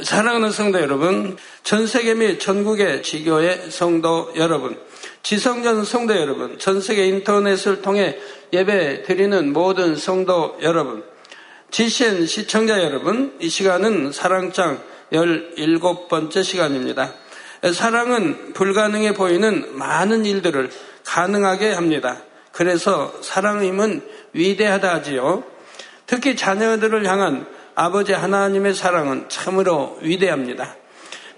사랑하는 0.00 0.50
성도 0.50 0.80
여러분, 0.80 1.36
전 1.64 1.86
세계 1.86 2.14
및 2.14 2.40
전국의 2.40 3.02
지교의 3.02 3.70
성도 3.70 4.32
여러분, 4.36 4.80
지성전 5.22 5.84
성도 5.84 6.16
여러분, 6.16 6.58
전 6.58 6.80
세계 6.80 7.04
인터넷을 7.08 7.82
통해 7.82 8.18
예배 8.54 9.02
드리는 9.02 9.52
모든 9.52 9.94
성도 9.96 10.56
여러분, 10.62 11.04
GCN 11.70 12.24
시청자 12.24 12.82
여러분, 12.82 13.36
이 13.38 13.50
시간은 13.50 14.12
사랑장 14.12 14.82
17번째 15.12 16.42
시간입니다. 16.42 17.12
사랑은 17.74 18.54
불가능해 18.54 19.12
보이는 19.12 19.76
많은 19.76 20.24
일들을 20.24 20.70
가능하게 21.04 21.70
합니다. 21.70 22.22
그래서 22.50 23.12
사랑임은 23.20 24.00
위대하다 24.32 24.90
하지요. 24.90 25.44
특히 26.06 26.34
자녀들을 26.34 27.06
향한 27.06 27.46
아버지 27.74 28.12
하나님의 28.12 28.74
사랑은 28.74 29.26
참으로 29.28 29.98
위대합니다. 30.02 30.76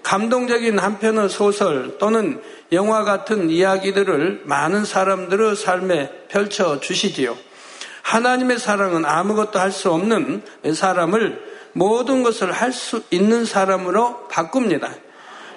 감동적인 0.03 0.77
한편의 0.77 1.29
소설 1.29 1.97
또는 1.97 2.41
영화 2.71 3.03
같은 3.03 3.49
이야기들을 3.49 4.43
많은 4.45 4.85
사람들의 4.85 5.55
삶에 5.55 6.11
펼쳐 6.27 6.79
주시지요. 6.79 7.35
하나님의 8.03 8.59
사랑은 8.59 9.03
아무것도 9.05 9.57
할 9.57 9.71
수 9.71 9.91
없는 9.91 10.43
사람을 10.73 11.41
모든 11.73 12.21
것을 12.21 12.51
할 12.51 12.71
수 12.71 13.01
있는 13.09 13.45
사람으로 13.45 14.27
바꿉니다. 14.27 14.93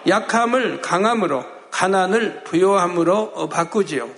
약함을 0.06 0.80
강함으로, 0.80 1.44
가난을 1.70 2.44
부요함으로 2.44 3.48
바꾸지요. 3.50 4.08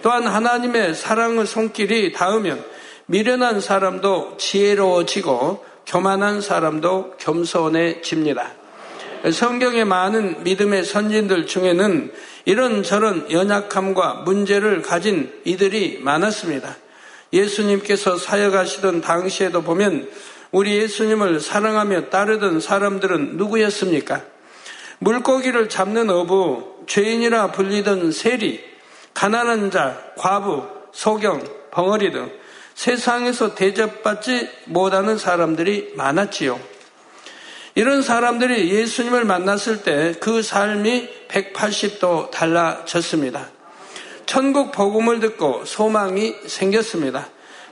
또한 0.00 0.26
하나님의 0.26 0.94
사랑의 0.94 1.44
손길이 1.46 2.12
닿으면 2.12 2.64
미련한 3.06 3.60
사람도 3.60 4.36
지혜로워지고 4.38 5.67
교만한 5.88 6.42
사람도 6.42 7.14
겸손해집니다. 7.16 8.52
성경의 9.32 9.86
많은 9.86 10.44
믿음의 10.44 10.84
선진들 10.84 11.46
중에는 11.46 12.12
이런저런 12.44 13.30
연약함과 13.30 14.22
문제를 14.26 14.82
가진 14.82 15.32
이들이 15.44 16.00
많았습니다. 16.02 16.76
예수님께서 17.32 18.16
사역하시던 18.16 19.00
당시에도 19.00 19.62
보면 19.62 20.08
우리 20.50 20.76
예수님을 20.76 21.40
사랑하며 21.40 22.10
따르던 22.10 22.60
사람들은 22.60 23.38
누구였습니까? 23.38 24.22
물고기를 24.98 25.70
잡는 25.70 26.10
어부, 26.10 26.84
죄인이라 26.86 27.52
불리던 27.52 28.12
세리, 28.12 28.62
가난한 29.14 29.70
자, 29.70 29.98
과부, 30.16 30.66
소경, 30.92 31.42
벙어리 31.70 32.12
등 32.12 32.30
세상에서 32.78 33.56
대접받지 33.56 34.48
못하는 34.66 35.18
사람들이 35.18 35.94
많았지요. 35.96 36.60
이런 37.74 38.02
사람들이 38.02 38.70
예수님을 38.70 39.24
만났을 39.24 39.82
때 39.82 40.14
그 40.20 40.42
삶이 40.42 41.08
180도 41.26 42.30
달라졌습니다. 42.30 43.48
천국 44.26 44.70
복음을 44.70 45.18
듣고 45.18 45.64
소망이 45.64 46.36
생겼습니다. 46.46 47.28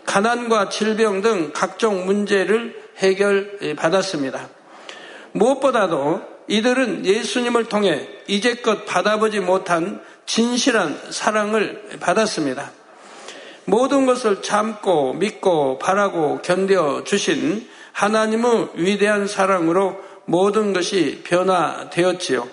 가난과 0.06 0.70
질병 0.70 1.20
등 1.20 1.52
각종 1.54 2.04
문제를 2.04 2.76
해결받았습니다. 2.98 4.48
무엇보다도 5.30 6.22
이들은 6.48 7.06
예수님을 7.06 7.66
통해 7.66 8.08
이제껏 8.26 8.84
받아보지 8.86 9.38
못한 9.38 10.02
진실한 10.26 11.00
사랑을 11.10 12.00
받았습니다. 12.00 12.72
모든 13.66 14.06
것을 14.06 14.42
참고 14.42 15.12
믿고 15.14 15.78
바라고 15.78 16.40
견뎌 16.42 17.04
주신 17.04 17.68
하나님의 17.92 18.70
위대한 18.74 19.26
사랑으로 19.26 20.00
모든 20.24 20.72
것이 20.72 21.22
변화되었지요. 21.24 22.48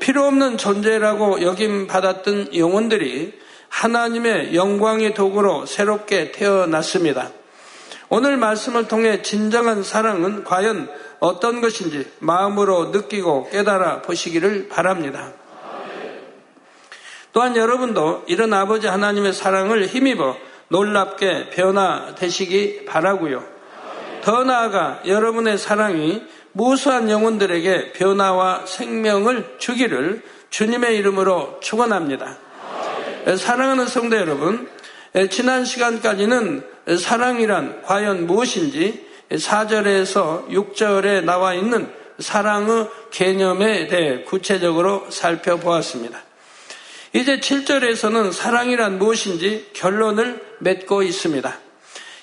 필요 0.00 0.24
없는 0.24 0.58
존재라고 0.58 1.42
여김 1.42 1.86
받았던 1.86 2.54
영혼들이 2.56 3.38
하나님의 3.68 4.54
영광의 4.54 5.14
도구로 5.14 5.66
새롭게 5.66 6.30
태어났습니다. 6.32 7.30
오늘 8.08 8.36
말씀을 8.36 8.86
통해 8.86 9.22
진정한 9.22 9.82
사랑은 9.82 10.44
과연 10.44 10.88
어떤 11.20 11.60
것인지 11.60 12.06
마음으로 12.18 12.86
느끼고 12.90 13.48
깨달아 13.50 14.02
보시기를 14.02 14.68
바랍니다. 14.68 15.32
또한 17.34 17.56
여러분도 17.56 18.24
이런 18.28 18.54
아버지 18.54 18.86
하나님의 18.86 19.32
사랑을 19.32 19.86
힘입어 19.86 20.36
놀랍게 20.68 21.50
변화되시기 21.50 22.84
바라고요. 22.86 23.44
더 24.22 24.44
나아가 24.44 25.02
여러분의 25.04 25.58
사랑이 25.58 26.22
무수한 26.52 27.10
영혼들에게 27.10 27.92
변화와 27.92 28.66
생명을 28.66 29.56
주기를 29.58 30.22
주님의 30.48 30.96
이름으로 30.96 31.58
축원합니다. 31.60 32.38
사랑하는 33.36 33.86
성도 33.86 34.16
여러분, 34.16 34.68
지난 35.30 35.64
시간까지는 35.64 36.64
사랑이란 36.98 37.82
과연 37.82 38.26
무엇인지 38.28 39.06
4절에서 39.30 40.48
6절에 40.48 41.24
나와 41.24 41.54
있는 41.54 41.92
사랑의 42.20 42.88
개념에 43.10 43.88
대해 43.88 44.22
구체적으로 44.22 45.06
살펴보았습니다. 45.10 46.23
이제 47.14 47.38
7절에서는 47.38 48.32
사랑이란 48.32 48.98
무엇인지 48.98 49.70
결론을 49.72 50.44
맺고 50.58 51.04
있습니다. 51.04 51.58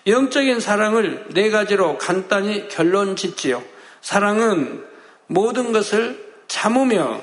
영적인 0.05 0.59
사랑을 0.59 1.27
네 1.29 1.49
가지로 1.49 1.97
간단히 1.97 2.67
결론 2.67 3.15
짓지요. 3.15 3.63
사랑은 4.01 4.83
모든 5.27 5.71
것을 5.71 6.33
참으며 6.47 7.21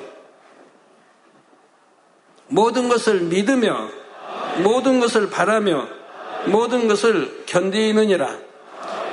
모든 2.47 2.89
것을 2.89 3.21
믿으며 3.21 3.91
모든 4.63 4.99
것을 4.99 5.29
바라며 5.29 5.89
모든 6.47 6.89
것을 6.89 7.45
견디느니라. 7.45 8.39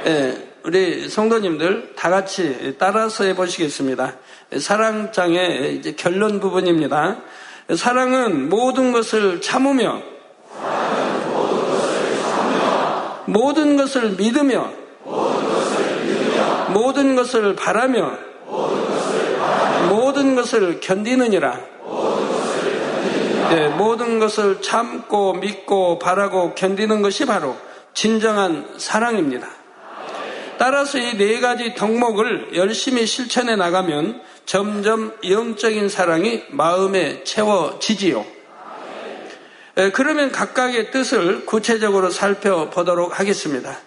예, 0.06 0.48
우리 0.64 1.10
성도님들 1.10 1.96
다 1.98 2.10
같이 2.10 2.78
따라서 2.80 3.26
해보시겠습니다. 3.26 4.16
사랑장의 4.58 5.82
결론 5.98 6.40
부분입니다. 6.40 7.18
사랑은 7.74 8.50
모든 8.50 8.92
것을 8.92 9.42
참으며 9.42 10.02
모든 13.26 13.76
것을 13.76 14.12
믿으며 14.12 14.70
모든 16.70 17.16
것을 17.16 17.56
바라며 17.56 18.12
모든 19.90 20.36
것을 20.36 20.80
견디느니라. 20.80 21.60
네, 23.50 23.70
모든 23.70 24.20
것을 24.20 24.62
참고 24.62 25.34
믿고 25.34 26.00
바라고 26.00 26.54
견디는 26.56 27.02
것이 27.02 27.26
바로 27.26 27.56
진정한 27.94 28.68
사랑입니다. 28.78 29.48
따라서 30.58 30.98
이 30.98 31.18
네 31.18 31.40
가지 31.40 31.76
덕목을 31.76 32.56
열심히 32.56 33.06
실천해 33.06 33.56
나가면 33.56 34.22
점점 34.46 35.16
영적인 35.28 35.90
사랑이 35.90 36.44
마음에 36.50 37.24
채워지지요. 37.24 38.26
그러면 39.94 40.32
각각의 40.32 40.92
뜻을 40.92 41.46
구체적으로 41.46 42.10
살펴보도록 42.10 43.20
하겠습니다. 43.20 43.78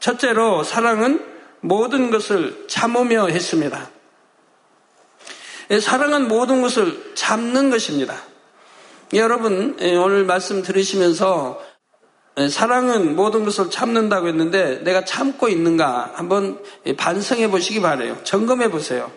첫째로 0.00 0.64
사랑은 0.64 1.24
모든 1.60 2.10
것을 2.10 2.66
참으며 2.68 3.26
했습니다. 3.28 3.90
사랑은 5.80 6.28
모든 6.28 6.62
것을 6.62 7.12
참는 7.14 7.70
것입니다. 7.70 8.16
여러분, 9.14 9.76
오늘 9.80 10.24
말씀 10.24 10.62
들으시면서 10.62 11.62
사랑은 12.50 13.16
모든 13.16 13.44
것을 13.44 13.70
참는다고 13.70 14.28
했는데 14.28 14.80
내가 14.82 15.04
참고 15.04 15.48
있는가 15.48 16.12
한번 16.14 16.60
반성해 16.96 17.50
보시기 17.50 17.80
바래요. 17.80 18.18
점검해 18.24 18.70
보세요. 18.70 19.10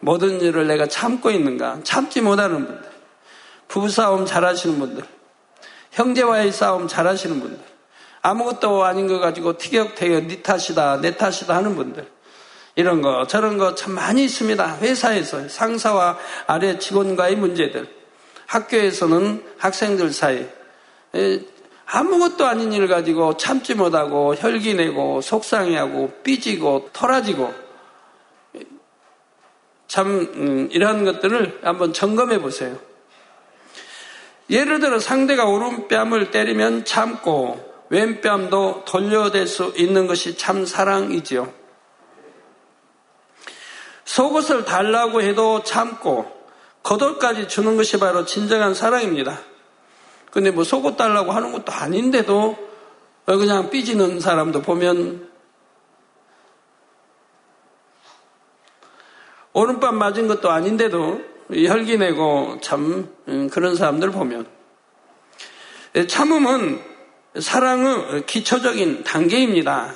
모든 0.00 0.40
일을 0.40 0.66
내가 0.66 0.86
참고 0.86 1.30
있는가? 1.30 1.80
참지 1.82 2.20
못하는 2.20 2.66
분들. 2.66 2.90
부부싸움 3.68 4.26
잘하시는 4.26 4.78
분들. 4.78 5.04
형제와의 5.92 6.52
싸움 6.52 6.88
잘하시는 6.88 7.40
분들. 7.40 7.58
아무것도 8.22 8.84
아닌 8.84 9.06
거 9.06 9.18
가지고 9.18 9.56
티격태격 9.56 10.24
니 10.24 10.42
탓이다, 10.42 11.00
내 11.00 11.16
탓이다 11.16 11.54
하는 11.54 11.76
분들. 11.76 12.06
이런 12.74 13.00
거, 13.00 13.26
저런 13.26 13.56
거 13.56 13.74
참 13.74 13.94
많이 13.94 14.24
있습니다. 14.24 14.78
회사에서 14.78 15.48
상사와 15.48 16.18
아래 16.46 16.78
직원과의 16.78 17.36
문제들. 17.36 17.88
학교에서는 18.46 19.42
학생들 19.58 20.12
사이. 20.12 20.46
아무것도 21.86 22.44
아닌 22.44 22.72
일 22.72 22.88
가지고 22.88 23.36
참지 23.36 23.74
못하고 23.74 24.34
혈기 24.34 24.74
내고 24.74 25.20
속상해하고 25.20 26.20
삐지고 26.22 26.90
토라지고 26.92 27.65
참 29.96 30.30
음, 30.34 30.68
이러한 30.72 31.06
것들을 31.06 31.60
한번 31.62 31.94
점검해 31.94 32.42
보세요. 32.42 32.78
예를 34.50 34.78
들어 34.78 34.98
상대가 34.98 35.46
오른뺨을 35.46 36.30
때리면 36.30 36.84
참고 36.84 37.58
왼뺨도 37.88 38.84
돌려댈 38.84 39.46
수 39.46 39.72
있는 39.74 40.06
것이 40.06 40.36
참 40.36 40.66
사랑이지요. 40.66 41.50
속옷을 44.04 44.66
달라고 44.66 45.22
해도 45.22 45.62
참고 45.62 46.30
겉옷까지 46.82 47.48
주는 47.48 47.78
것이 47.78 47.98
바로 47.98 48.26
진정한 48.26 48.74
사랑입니다. 48.74 49.40
근데 50.30 50.50
뭐 50.50 50.62
속옷 50.62 50.98
달라고 50.98 51.32
하는 51.32 51.52
것도 51.52 51.72
아닌데도 51.72 52.54
그냥 53.24 53.70
삐지는 53.70 54.20
사람도 54.20 54.60
보면 54.60 55.35
오른밤 59.56 59.94
맞은 59.96 60.28
것도 60.28 60.50
아닌데도 60.50 61.18
혈기 61.48 61.96
내고 61.96 62.58
참 62.60 63.08
음, 63.26 63.48
그런 63.48 63.74
사람들 63.74 64.10
보면 64.10 64.46
참음은 66.08 66.78
사랑의 67.40 68.26
기초적인 68.26 69.04
단계입니다. 69.04 69.94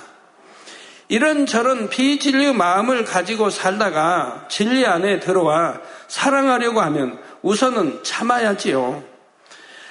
이런 1.09 1.45
저런 1.45 1.91
비진리의 1.91 2.55
마음을 2.55 3.05
가지고 3.05 3.51
살다가 3.51 4.47
진리 4.49 4.87
안에 4.87 5.21
들어와 5.21 5.79
사랑하려고 6.09 6.81
하면 6.81 7.19
우선은 7.43 8.03
참아야지요. 8.03 9.05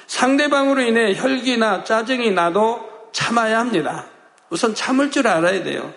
상대방으로 0.08 0.82
인해 0.82 1.14
혈기나 1.14 1.84
짜증이 1.84 2.32
나도 2.32 2.90
참아야 3.12 3.60
합니다. 3.60 4.08
우선 4.50 4.74
참을 4.74 5.12
줄 5.12 5.28
알아야 5.28 5.64
돼요. 5.64 5.94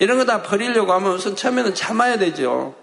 이런 0.00 0.18
거 0.18 0.24
다 0.24 0.42
버리려고 0.42 0.92
하면 0.94 1.12
우선 1.12 1.36
처음에는 1.36 1.76
참아야 1.76 2.18
되죠. 2.18 2.74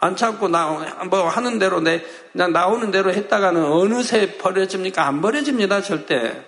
안 0.00 0.14
참고 0.14 0.48
나, 0.48 0.66
뭐 1.10 1.28
하는 1.28 1.58
대로 1.58 1.80
내, 1.80 2.04
나오는 2.32 2.90
대로 2.90 3.12
했다가는 3.12 3.64
어느새 3.64 4.38
버려집니까? 4.38 5.04
안 5.06 5.20
버려집니다, 5.20 5.82
절대. 5.82 6.44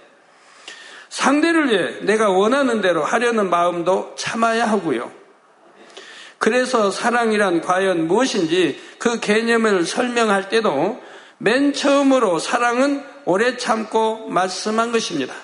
상대를 1.08 1.70
위해 1.70 2.00
내가 2.02 2.30
원하는 2.30 2.80
대로 2.80 3.04
하려는 3.04 3.50
마음도 3.50 4.14
참아야 4.16 4.66
하고요. 4.66 5.10
그래서 6.38 6.90
사랑이란 6.90 7.60
과연 7.60 8.06
무엇인지 8.06 8.80
그 8.98 9.18
개념을 9.20 9.84
설명할 9.84 10.48
때도 10.48 11.00
맨 11.38 11.72
처음으로 11.72 12.38
사랑은 12.38 13.04
오래 13.24 13.56
참고 13.56 14.28
말씀한 14.28 14.92
것입니다. 14.92 15.34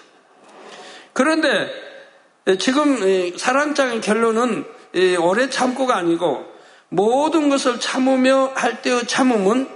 그런데 1.12 1.68
지금 2.58 3.36
사랑장의 3.36 4.00
결론은 4.00 4.64
오래 5.20 5.50
참고가 5.50 5.96
아니고 5.96 6.55
모든 6.88 7.48
것을 7.48 7.80
참으며 7.80 8.52
할 8.54 8.82
때의 8.82 9.06
참음은 9.06 9.68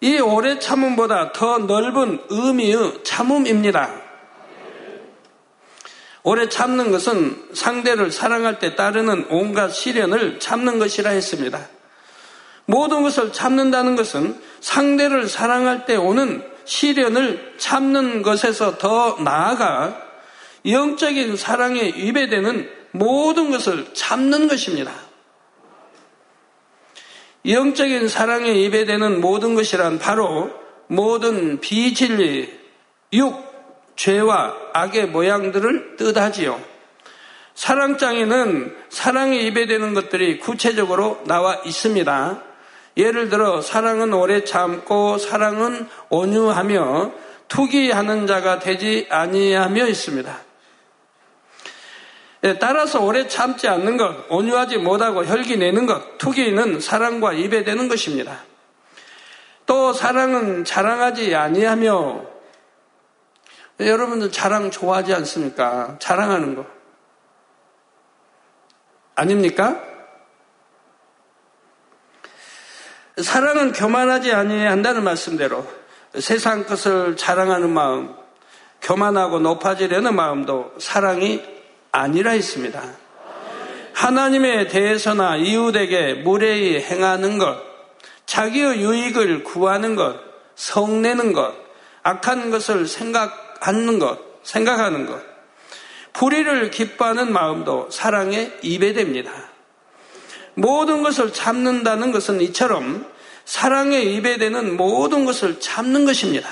이 0.00 0.18
오래 0.18 0.58
참음보다 0.58 1.32
더 1.32 1.58
넓은 1.58 2.20
의미의 2.28 3.04
참음입니다. 3.04 4.06
오래 6.22 6.48
참는 6.48 6.90
것은 6.90 7.50
상대를 7.54 8.10
사랑할 8.10 8.58
때 8.58 8.74
따르는 8.74 9.26
온갖 9.30 9.70
시련을 9.70 10.40
참는 10.40 10.78
것이라 10.80 11.10
했습니다. 11.10 11.68
모든 12.66 13.04
것을 13.04 13.32
참는다는 13.32 13.94
것은 13.94 14.40
상대를 14.60 15.28
사랑할 15.28 15.86
때 15.86 15.94
오는 15.94 16.42
시련을 16.64 17.54
참는 17.58 18.22
것에서 18.22 18.76
더 18.76 19.16
나아가 19.20 20.02
영적인 20.66 21.36
사랑에 21.36 21.80
위배되는 21.80 22.68
모든 22.90 23.52
것을 23.52 23.94
참는 23.94 24.48
것입니다. 24.48 25.05
영적인 27.46 28.08
사랑에 28.08 28.52
위배되는 28.52 29.20
모든 29.20 29.54
것이란 29.54 29.98
바로 29.98 30.50
모든 30.88 31.60
비진리, 31.60 32.52
육, 33.12 33.46
죄와 33.94 34.54
악의 34.72 35.06
모양들을 35.08 35.96
뜻하지요. 35.96 36.60
사랑장에는 37.54 38.76
사랑에 38.90 39.38
입에되는 39.38 39.94
것들이 39.94 40.38
구체적으로 40.38 41.22
나와 41.26 41.60
있습니다. 41.64 42.42
예를 42.96 43.28
들어 43.28 43.60
사랑은 43.60 44.12
오래 44.12 44.44
참고 44.44 45.16
사랑은 45.16 45.88
온유하며 46.08 47.12
투기하는 47.48 48.26
자가 48.26 48.58
되지 48.58 49.06
아니하며 49.08 49.86
있습니다. 49.86 50.45
예, 52.46 52.60
따라서 52.60 53.00
오래 53.00 53.26
참지 53.26 53.66
않는 53.66 53.96
것, 53.96 54.30
온유하지 54.30 54.78
못하고 54.78 55.24
혈기 55.24 55.56
내는 55.56 55.84
것, 55.84 56.16
투기는 56.18 56.78
사랑과 56.78 57.32
입에 57.32 57.64
되는 57.64 57.88
것입니다. 57.88 58.44
또 59.66 59.92
사랑은 59.92 60.64
자랑하지 60.64 61.34
아니하며 61.34 62.24
여러분들 63.80 64.30
자랑 64.30 64.70
좋아하지 64.70 65.12
않습니까? 65.14 65.96
자랑하는 65.98 66.54
거. 66.54 66.64
아닙니까? 69.16 69.82
사랑은 73.20 73.72
교만하지 73.72 74.32
아니한다는 74.32 75.02
말씀대로 75.02 75.66
세상 76.20 76.64
것을 76.64 77.16
자랑하는 77.16 77.70
마음, 77.70 78.14
교만하고 78.82 79.40
높아지려는 79.40 80.14
마음도 80.14 80.72
사랑이 80.78 81.55
아니라 81.96 82.32
했습니다. 82.32 82.82
하나님에 83.94 84.68
대해서나 84.68 85.36
이웃에게 85.36 86.14
무례히 86.14 86.78
행하는 86.78 87.38
것, 87.38 87.58
자기의 88.26 88.82
유익을 88.82 89.44
구하는 89.44 89.96
것, 89.96 90.20
성내는 90.54 91.32
것, 91.32 91.54
악한 92.02 92.50
것을 92.50 92.86
생각 92.86 93.56
않는 93.60 93.98
것, 93.98 94.18
생각하는 94.42 95.06
것, 95.06 95.22
불의를 96.12 96.70
기뻐하는 96.70 97.32
마음도 97.32 97.88
사랑에 97.90 98.50
입에됩니다. 98.62 99.32
모든 100.54 101.02
것을 101.02 101.32
참는다는 101.32 102.12
것은 102.12 102.40
이처럼 102.42 103.06
사랑에 103.46 104.00
입에되는 104.00 104.76
모든 104.76 105.24
것을 105.24 105.60
참는 105.60 106.04
것입니다. 106.04 106.48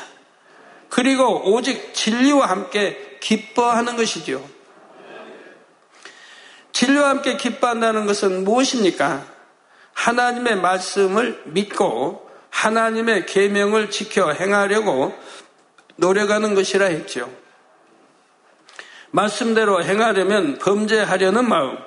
그리고 0.88 1.52
오직 1.52 1.92
진리와 1.92 2.46
함께 2.46 3.18
기뻐하는 3.20 3.96
것이죠. 3.96 4.53
진리와 6.74 7.08
함께 7.08 7.36
기뻐한다는 7.36 8.04
것은 8.04 8.42
무엇입니까? 8.42 9.24
하나님의 9.92 10.56
말씀을 10.56 11.40
믿고 11.46 12.28
하나님의 12.50 13.26
계명을 13.26 13.90
지켜 13.90 14.32
행하려고 14.32 15.16
노력하는 15.96 16.54
것이라 16.54 16.86
했죠. 16.86 17.30
말씀대로 19.12 19.84
행하려면 19.84 20.58
범죄하려는 20.58 21.48
마음, 21.48 21.78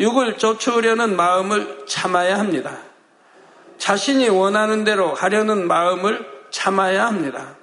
육을 0.00 0.38
쫓으려는 0.38 1.14
마음을 1.14 1.84
참아야 1.86 2.40
합니다. 2.40 2.76
자신이 3.78 4.28
원하는 4.28 4.82
대로 4.82 5.14
하려는 5.14 5.68
마음을 5.68 6.26
참아야 6.50 7.06
합니다. 7.06 7.54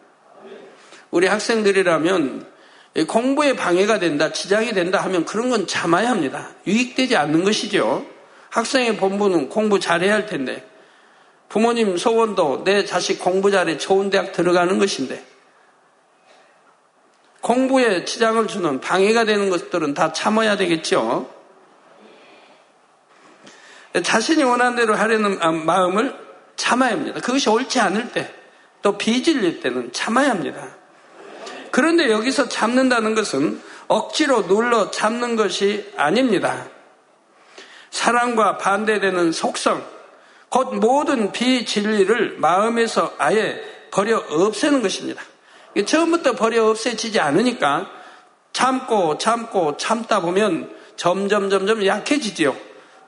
우리 1.11 1.27
학생들이라면 1.27 2.54
공부에 3.03 3.55
방해가 3.57 3.99
된다, 3.99 4.31
지장이 4.31 4.71
된다 4.71 4.99
하면 5.03 5.25
그런 5.25 5.49
건 5.49 5.67
참아야 5.67 6.09
합니다. 6.09 6.51
유익되지 6.65 7.17
않는 7.17 7.43
것이죠. 7.43 8.05
학생의 8.49 8.95
본부는 8.95 9.49
공부 9.49 9.81
잘해야 9.81 10.13
할 10.13 10.27
텐데, 10.27 10.65
부모님 11.49 11.97
소원도 11.97 12.63
내 12.63 12.85
자식 12.85 13.19
공부 13.19 13.51
잘해 13.51 13.77
좋은 13.77 14.09
대학 14.09 14.31
들어가는 14.31 14.79
것인데, 14.79 15.21
공부에 17.41 18.05
지장을 18.05 18.47
주는 18.47 18.79
방해가 18.79 19.25
되는 19.25 19.49
것들은 19.49 19.93
다 19.93 20.13
참아야 20.13 20.55
되겠죠. 20.55 21.29
자신이 24.01 24.43
원하는 24.43 24.77
대로 24.77 24.95
하려는 24.95 25.65
마음을 25.65 26.15
참아야 26.55 26.93
합니다. 26.93 27.19
그것이 27.19 27.49
옳지 27.49 27.81
않을 27.81 28.13
때, 28.13 28.33
또 28.81 28.97
비질릴 28.97 29.59
때는 29.59 29.91
참아야 29.91 30.29
합니다. 30.29 30.77
그런데 31.75 32.09
여기서 32.09 32.47
참는다는 32.47 33.15
것은 33.15 33.61
억지로 33.89 34.47
눌러 34.47 34.91
참는 34.91 35.35
것이 35.35 35.91
아닙니다. 35.97 36.67
사랑과 37.91 38.57
반대되는 38.57 39.33
속성, 39.33 39.85
곧 40.47 40.75
모든 40.75 41.33
비진리를 41.33 42.37
마음에서 42.37 43.13
아예 43.17 43.61
버려 43.91 44.19
없애는 44.19 44.83
것입니다. 44.83 45.21
처음부터 45.85 46.37
버려 46.37 46.65
없애지지 46.69 47.19
않으니까 47.19 47.91
참고 48.53 49.17
참고 49.17 49.75
참다 49.75 50.21
보면 50.21 50.73
점점 50.95 51.49
점점 51.49 51.85
약해지지요. 51.85 52.55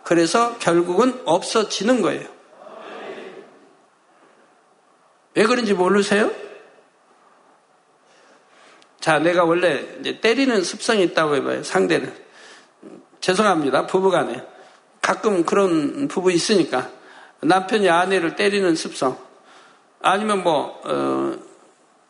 그래서 0.03 0.57
결국은 0.57 1.21
없어지는 1.23 2.01
거예요. 2.01 2.27
왜 5.35 5.45
그런지 5.45 5.73
모르세요? 5.73 6.46
자, 9.07 9.19
내가 9.19 9.45
원래 9.45 9.85
때리는 10.19 10.61
습성이 10.63 11.03
있다고 11.03 11.37
해봐요. 11.37 11.63
상대는. 11.63 12.13
죄송합니다. 13.21 13.87
부부 13.87 14.11
간에. 14.11 14.45
가끔 15.01 15.45
그런 15.45 16.09
부부 16.09 16.29
있으니까. 16.29 16.89
남편이 17.39 17.89
아내를 17.89 18.35
때리는 18.35 18.75
습성. 18.75 19.17
아니면 20.01 20.43
뭐, 20.43 20.81
어, 20.83 21.37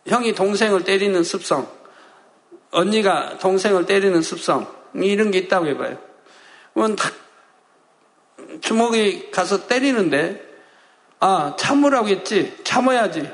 형이 0.07 0.33
동생을 0.33 0.85
때리는 0.85 1.23
습성, 1.23 1.67
언니가 2.71 3.37
동생을 3.37 3.85
때리는 3.85 4.19
습성, 4.23 4.65
이런 4.95 5.29
게 5.29 5.37
있다고 5.37 5.67
해봐요. 5.67 5.99
그건 6.73 6.95
다 6.95 7.11
주먹이 8.59 9.29
가서 9.29 9.67
때리는데 9.67 10.43
아 11.19 11.55
참으라고 11.59 12.07
했지 12.07 12.57
참아야지 12.63 13.29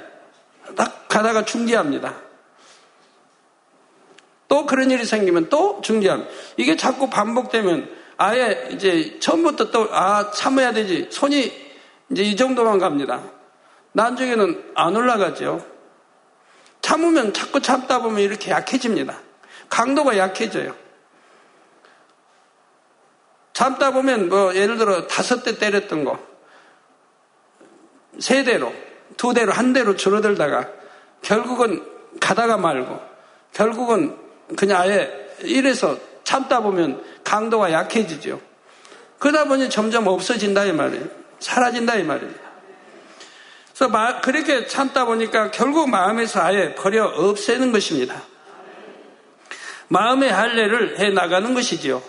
딱 0.76 1.08
가다가 1.08 1.46
중지합니다. 1.46 2.33
또 4.54 4.68
그런 4.68 4.92
일이 4.92 5.04
생기면 5.04 5.50
또 5.50 5.82
중지합니다. 5.82 6.30
이게 6.58 6.76
자꾸 6.76 7.10
반복되면 7.10 7.90
아예 8.18 8.70
이제 8.72 9.18
처음부터 9.20 9.72
또 9.72 9.88
아 9.92 10.30
참아야 10.30 10.74
되지 10.74 11.08
손이 11.10 11.52
이제 12.12 12.22
이 12.22 12.36
정도만 12.36 12.78
갑니다. 12.78 13.24
나중에는 13.94 14.74
안 14.76 14.96
올라가죠. 14.96 15.66
참으면 16.84 17.34
자꾸 17.34 17.62
참다 17.62 18.04
보면 18.04 18.20
이렇게 18.20 18.52
약해집니다. 18.52 19.18
강도가 19.72 20.20
약해져요. 20.20 20.76
참다 23.54 23.90
보면 23.90 24.30
뭐 24.30 24.54
예를 24.54 24.78
들어 24.78 25.08
다섯 25.08 25.42
대 25.42 25.58
때렸던 25.58 26.04
거 26.04 26.20
세 28.20 28.44
대로 28.44 28.72
두 29.18 29.34
대로 29.34 29.52
한 29.52 29.74
대로 29.74 29.96
줄어들다가 29.96 30.70
결국은 31.24 31.84
가다가 32.20 32.58
말고 32.58 33.00
결국은 33.52 34.23
그냥 34.56 34.82
아예 34.82 35.12
이래서 35.42 35.98
참다 36.24 36.62
보면 36.62 37.04
강도가 37.24 37.72
약해지죠. 37.72 38.40
그러다 39.20 39.46
보니 39.46 39.70
점점 39.70 40.08
없어진다 40.08 40.66
이 40.66 40.74
말이에요. 40.74 41.06
사라진다 41.40 41.96
이 41.96 42.04
말이에요. 42.04 42.34
그래서 43.76 44.22
그렇게 44.22 44.68
참다 44.68 45.06
보니까 45.06 45.52
결국 45.52 45.90
마음에서 45.90 46.42
아예 46.42 46.76
버려 46.76 47.06
없애는 47.06 47.72
것입니다. 47.72 48.22
마음의 49.88 50.32
할례를 50.32 51.00
해 51.00 51.10
나가는 51.10 51.54
것이지요. 51.54 52.02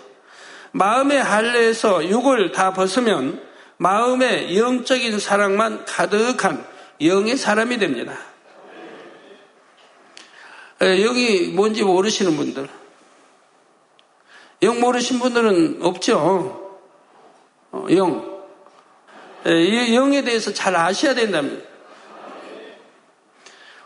마음의 0.71 1.21
할례에서 1.21 2.07
육을 2.07 2.51
다 2.51 2.73
벗으면 2.73 3.41
마음의 3.77 4.57
영적인 4.57 5.19
사랑만 5.19 5.85
가득한 5.85 6.65
영의 7.01 7.37
사람이 7.37 7.77
됩니다. 7.77 8.17
영이 10.79 11.47
뭔지 11.53 11.83
모르시는 11.83 12.35
분들, 12.35 12.67
영 14.63 14.79
모르신 14.79 15.19
분들은 15.19 15.79
없죠. 15.81 16.79
어, 17.71 17.87
영. 17.91 18.35
영에 19.45 20.23
대해서 20.23 20.51
잘 20.53 20.75
아셔야 20.75 21.13
된답니다. 21.13 21.63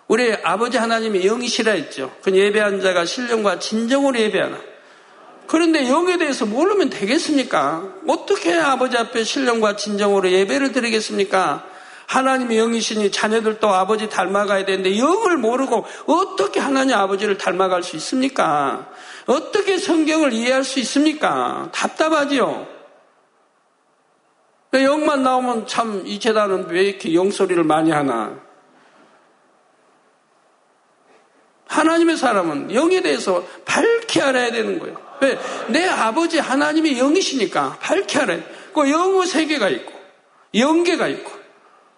우리 0.08 0.34
아버지 0.44 0.78
하나님이 0.78 1.26
영이시라 1.26 1.74
했죠. 1.74 2.16
그 2.24 2.36
예배한 2.36 2.82
자가 2.82 3.06
신령과 3.06 3.60
진정으로 3.60 4.20
예배하나. 4.20 4.60
그런데 5.46 5.88
영에 5.88 6.18
대해서 6.18 6.46
모르면 6.46 6.90
되겠습니까? 6.90 7.96
어떻게 8.08 8.54
아버지 8.54 8.98
앞에 8.98 9.24
신령과 9.24 9.76
진정으로 9.76 10.32
예배를 10.32 10.72
드리겠습니까? 10.72 11.68
하나님의 12.10 12.58
영이시니 12.58 13.12
자녀들도 13.12 13.70
아버지 13.70 14.10
닮아가야 14.10 14.66
되는데 14.66 14.98
영을 14.98 15.38
모르고 15.38 15.86
어떻게 16.08 16.60
하나님 16.60 16.96
아버지를 16.96 17.38
닮아갈 17.38 17.84
수 17.84 17.96
있습니까? 17.98 18.90
어떻게 19.28 19.78
성경을 19.78 20.34
이해할 20.34 20.64
수 20.64 20.80
있습니까? 20.80 21.70
답답하지요. 21.72 22.68
영만 24.74 25.22
나오면 25.22 25.68
참 25.68 26.04
이 26.06 26.20
재단은 26.20 26.70
왜 26.70 26.82
이렇게 26.86 27.14
영 27.14 27.30
소리를 27.30 27.64
많이 27.64 27.92
하나? 27.92 28.40
하나님의 31.68 32.18
사람은 32.18 32.74
영에 32.74 33.02
대해서 33.02 33.44
밝히 33.66 34.20
알아야 34.20 34.52
되는 34.52 34.80
거예요. 34.80 35.00
왜? 35.22 35.38
내 35.68 35.88
아버지 35.88 36.40
하나님이 36.40 36.98
영이시니까 36.98 37.78
밝히 37.80 38.18
알아야 38.18 38.38
돼. 38.38 38.72
그 38.74 38.90
영의 38.90 39.28
세계가 39.28 39.70
있고, 39.70 39.94
영계가 40.56 41.08
있고, 41.08 41.39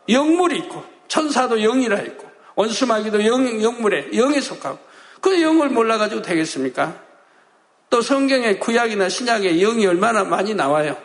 영물이 0.09 0.57
있고, 0.59 0.83
천사도 1.07 1.61
영이라 1.61 2.01
있고, 2.01 2.29
원수마귀도 2.55 3.25
영, 3.25 3.61
영물에, 3.61 4.09
영에 4.15 4.39
속하고, 4.39 4.79
그 5.21 5.41
영을 5.41 5.69
몰라가지고 5.69 6.21
되겠습니까? 6.21 6.99
또 7.89 8.01
성경의 8.01 8.59
구약이나 8.59 9.09
신약에 9.09 9.59
영이 9.59 9.85
얼마나 9.85 10.23
많이 10.23 10.53
나와요. 10.53 10.97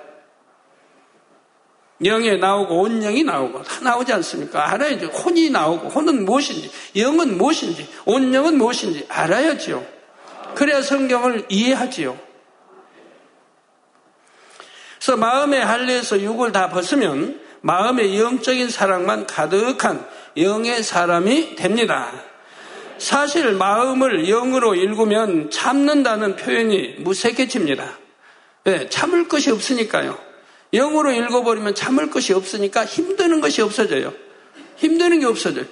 영에 2.04 2.36
나오고 2.36 2.82
온영이 2.82 3.24
나오고 3.24 3.62
다 3.62 3.80
나오지 3.80 4.12
않습니까? 4.12 4.70
알아야죠. 4.72 5.06
혼이 5.06 5.50
나오고 5.50 5.88
혼은 5.88 6.24
무엇인지 6.24 6.70
영은 6.96 7.38
무엇인지 7.38 7.88
온영은 8.04 8.58
무엇인지 8.58 9.06
알아야지요. 9.08 9.84
그래야 10.54 10.82
성경을 10.82 11.46
이해하지요. 11.48 12.18
그래서 14.98 15.16
마음의 15.16 15.64
할례에서 15.64 16.20
육을 16.20 16.52
다 16.52 16.68
벗으면 16.68 17.40
마음의 17.62 18.18
영적인 18.18 18.70
사랑만 18.70 19.26
가득한 19.26 20.06
영의 20.36 20.82
사람이 20.82 21.56
됩니다. 21.56 22.12
사실 22.98 23.52
마음을 23.52 24.26
영으로 24.26 24.74
읽으면 24.74 25.50
참는다는 25.50 26.36
표현이 26.36 26.96
무색해집니다. 26.98 27.98
네, 28.64 28.88
참을 28.88 29.28
것이 29.28 29.50
없으니까요. 29.50 30.18
영으로 30.72 31.12
읽어버리면 31.12 31.74
참을 31.74 32.10
것이 32.10 32.32
없으니까 32.32 32.84
힘드는 32.84 33.40
것이 33.40 33.62
없어져요. 33.62 34.12
힘드는 34.76 35.20
게 35.20 35.26
없어져요. 35.26 35.64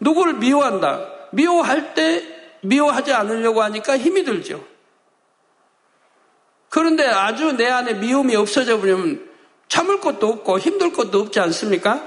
누구를 0.00 0.34
미워한다. 0.34 1.08
미워할 1.32 1.94
때 1.94 2.22
미워하지 2.62 3.12
않으려고 3.12 3.62
하니까 3.62 3.98
힘이 3.98 4.24
들죠. 4.24 4.64
그런데 6.68 7.06
아주 7.06 7.52
내 7.52 7.66
안에 7.66 7.94
미움이 7.94 8.36
없어져 8.36 8.78
버리면 8.78 9.25
참을 9.68 10.00
것도 10.00 10.28
없고 10.28 10.58
힘들 10.58 10.92
것도 10.92 11.20
없지 11.20 11.40
않습니까? 11.40 12.02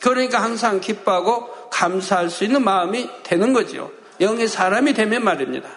그러니까 0.00 0.42
항상 0.42 0.80
기뻐하고 0.80 1.70
감사할 1.70 2.30
수 2.30 2.44
있는 2.44 2.64
마음이 2.64 3.08
되는 3.22 3.52
거죠. 3.52 3.90
영의 4.20 4.48
사람이 4.48 4.94
되면 4.94 5.24
말입니다. 5.24 5.68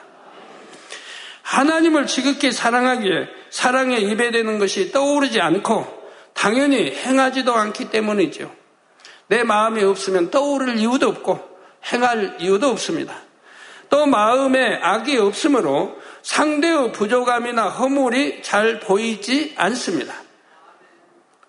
하나님을 1.42 2.08
지극히 2.08 2.52
사랑하기에 2.52 3.28
사랑에 3.50 3.98
입에 3.98 4.32
대는 4.32 4.58
것이 4.58 4.92
떠오르지 4.92 5.42
않고 5.42 5.86
당연히 6.34 6.92
행하지도 6.92 7.54
않기 7.54 7.92
때문이죠. 7.92 8.52
내 9.28 9.44
마음이 9.44 9.84
없으면 9.84 10.32
떠오를 10.32 10.78
이유도 10.78 11.08
없고 11.08 11.40
행할 11.92 12.38
이유도 12.40 12.68
없습니다. 12.70 13.16
또 13.90 14.06
마음에 14.06 14.80
악이 14.82 15.18
없으므로 15.18 15.96
상대의 16.24 16.92
부족함이나 16.92 17.70
허물이 17.70 18.42
잘 18.42 18.80
보이지 18.80 19.54
않습니다. 19.56 20.25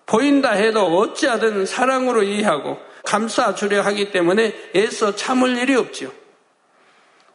보인다 0.07 0.51
해도 0.51 0.85
어찌하든 0.97 1.67
사랑으로 1.67 2.23
이해하고 2.23 2.79
감싸주려 3.05 3.81
하기 3.83 4.11
때문에 4.11 4.71
애써 4.75 5.15
참을 5.15 5.57
일이 5.57 5.75
없죠. 5.75 6.11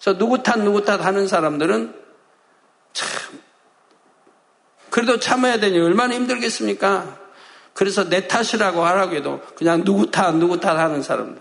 그래서 0.00 0.19
누구 0.19 0.43
탓 0.43 0.59
누구 0.59 0.85
탓 0.85 1.05
하는 1.05 1.29
사람들은 1.29 1.95
참 2.93 3.41
그래도 4.91 5.19
참아야 5.19 5.61
되니 5.61 5.79
얼마나 5.79 6.14
힘들겠습니까? 6.14 7.19
그래서 7.73 8.09
내 8.09 8.26
탓이라고 8.26 8.85
하라고 8.85 9.14
해도 9.14 9.41
그냥 9.57 9.85
누구 9.85 10.11
탓 10.11 10.35
누구 10.37 10.59
탓 10.59 10.76
하는 10.76 11.02
사람들. 11.02 11.41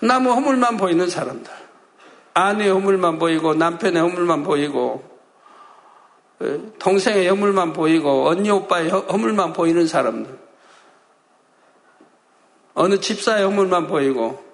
나무 0.00 0.32
허물만 0.32 0.76
보이는 0.76 1.08
사람들. 1.08 1.50
아내의 2.34 2.70
허물만 2.70 3.18
보이고 3.18 3.54
남편의 3.54 4.02
허물만 4.02 4.42
보이고 4.42 5.13
동생의 6.78 7.28
허물만 7.28 7.72
보이고 7.72 8.26
언니 8.28 8.50
오빠의 8.50 8.90
허물만 8.90 9.52
보이는 9.52 9.86
사람들. 9.86 10.38
어느 12.74 12.98
집사의 12.98 13.44
허물만 13.44 13.86
보이고 13.86 14.44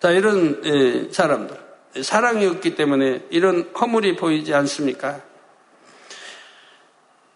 자 0.00 0.10
이런 0.10 0.62
예, 0.64 1.12
사람들. 1.12 1.64
사랑이 2.02 2.46
없기 2.46 2.74
때문에 2.74 3.24
이런 3.30 3.70
허물이 3.78 4.16
보이지 4.16 4.52
않습니까? 4.54 5.20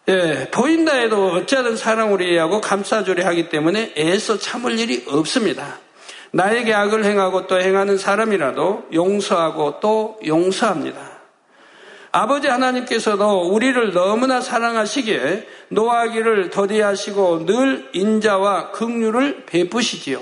예, 0.08 0.48
보인다 0.50 0.94
해도 0.94 1.28
어찌하든 1.32 1.76
사랑으로 1.76 2.24
이해하고 2.24 2.60
감싸주려 2.60 3.26
하기 3.26 3.50
때문에 3.50 3.94
애써 3.96 4.38
참을 4.38 4.78
일이 4.78 5.04
없습니다. 5.06 5.78
나에게 6.30 6.74
악을 6.74 7.04
행하고 7.04 7.46
또 7.46 7.60
행하는 7.60 7.98
사람이라도 7.98 8.88
용서하고 8.92 9.80
또 9.80 10.18
용서합니다. 10.26 11.07
아버지 12.10 12.48
하나님께서도 12.48 13.50
우리를 13.50 13.92
너무나 13.92 14.40
사랑하시기에 14.40 15.46
노하기를 15.68 16.50
더디하시고 16.50 17.46
늘 17.46 17.90
인자와 17.92 18.70
긍휼을 18.72 19.44
베푸시지요. 19.46 20.20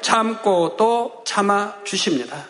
참고 0.00 0.76
또 0.76 1.22
참아 1.24 1.84
주십니다. 1.84 2.46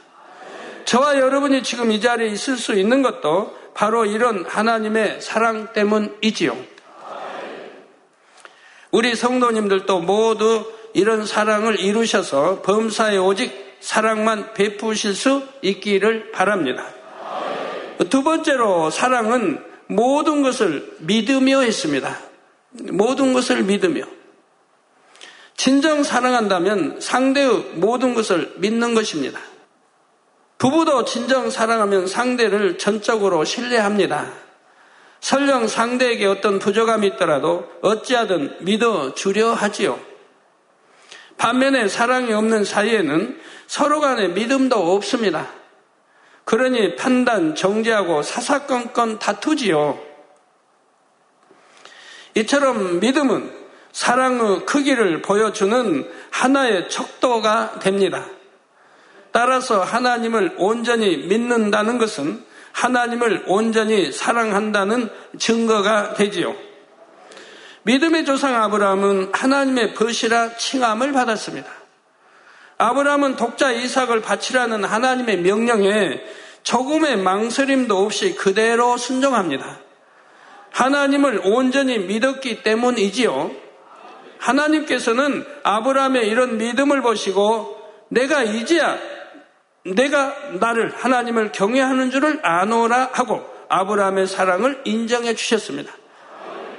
저와 0.85 1.19
여러분이 1.19 1.63
지금 1.63 1.91
이 1.93 2.01
자리에 2.01 2.29
있을 2.29 2.57
수 2.57 2.75
있는 2.75 3.03
것도 3.03 3.57
바로 3.75 4.05
이런 4.05 4.45
하나님의 4.45 5.21
사랑 5.21 5.73
때문이지요. 5.73 6.57
우리 8.91 9.15
성도님들도 9.15 10.01
모두 10.01 10.71
이런 10.93 11.25
사랑을 11.25 11.81
이루셔서 11.81 12.61
범사에 12.61 13.17
오직 13.17 13.77
사랑만 13.81 14.53
베푸실 14.53 15.15
수 15.15 15.43
있기를 15.63 16.33
바랍니다. 16.33 16.87
두 18.09 18.23
번째로 18.23 18.91
사랑은 18.91 19.63
모든 19.87 20.43
것을 20.43 20.97
믿으며 21.01 21.61
했습니다. 21.61 22.19
모든 22.93 23.33
것을 23.33 23.63
믿으며. 23.63 24.05
진정 25.57 26.03
사랑한다면 26.03 27.01
상대의 27.01 27.73
모든 27.75 28.15
것을 28.15 28.55
믿는 28.57 28.95
것입니다. 28.95 29.39
부부도 30.59 31.05
진정 31.05 31.51
사랑하면 31.51 32.07
상대를 32.07 32.79
전적으로 32.79 33.45
신뢰합니다. 33.45 34.33
설령 35.21 35.69
상대에게 35.69 36.27
어떤 36.27 36.59
부족함이 36.59 37.07
있더라도 37.09 37.69
어찌하든 37.81 38.57
믿어 38.61 39.15
주려 39.15 39.53
하지요. 39.53 40.01
반면에 41.37 41.89
사랑이 41.89 42.33
없는 42.33 42.65
사이에는 42.65 43.41
서로 43.67 44.01
간에 44.01 44.29
믿음도 44.29 44.95
없습니다. 44.95 45.49
그러니 46.45 46.97
판단, 46.97 47.55
정죄하고 47.55 48.23
사사건건 48.23 49.19
다투지요. 49.19 49.99
이처럼 52.35 53.01
믿음은 53.01 53.63
사랑의 53.93 54.65
크기를 54.65 55.23
보여주는 55.23 56.11
하나의 56.31 56.89
척도가 56.89 57.79
됩니다. 57.79 58.27
따라서 59.33 59.83
하나님을 59.83 60.55
온전히 60.59 61.17
믿는다는 61.17 61.99
것은 61.99 62.45
하나님을 62.73 63.45
온전히 63.47 64.11
사랑한다는 64.13 65.11
증거가 65.39 66.15
되지요. 66.15 66.55
믿음의 67.85 68.25
조상 68.25 68.63
아브라함은 68.63 69.31
하나님의 69.33 69.95
벗이라 69.95 70.57
칭함을 70.57 71.13
받았습니다. 71.13 71.82
아브라함은 72.83 73.37
독자 73.37 73.71
이삭을 73.71 74.23
바치라는 74.23 74.83
하나님의 74.83 75.39
명령에 75.39 76.21
조금의 76.65 77.17
망설임도 77.17 77.97
없이 77.97 78.35
그대로 78.35 78.97
순종합니다. 78.97 79.79
하나님을 80.73 81.43
온전히 81.45 81.99
믿었기 81.99 82.65
때문이지요. 82.65 83.53
하나님께서는 84.39 85.47
아브라함의 85.63 86.27
이런 86.27 86.59
믿음을 86.59 87.03
보시고 87.03 87.81
내가 88.09 88.43
이제야 88.43 88.99
내가 89.85 90.35
나를 90.59 90.93
하나님을 90.93 91.53
경외하는 91.53 92.11
줄을 92.11 92.41
아노라 92.43 93.11
하고 93.13 93.45
아브라함의 93.69 94.27
사랑을 94.27 94.81
인정해 94.85 95.37
주셨습니다. 95.37 95.93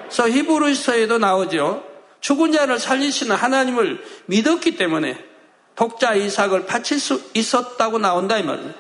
그래서 0.10 0.30
히브리서에도 0.30 1.18
나오죠. 1.18 1.82
죽은 2.20 2.52
자를 2.52 2.78
살리시는 2.78 3.38
하나님을 3.38 4.04
믿었기 4.26 4.76
때문에 4.76 5.33
독자 5.76 6.14
이삭을 6.14 6.66
바칠 6.66 7.00
수 7.00 7.22
있었다고 7.34 7.98
나온다 8.00 8.38
이 8.38 8.44
말이에요. 8.44 8.72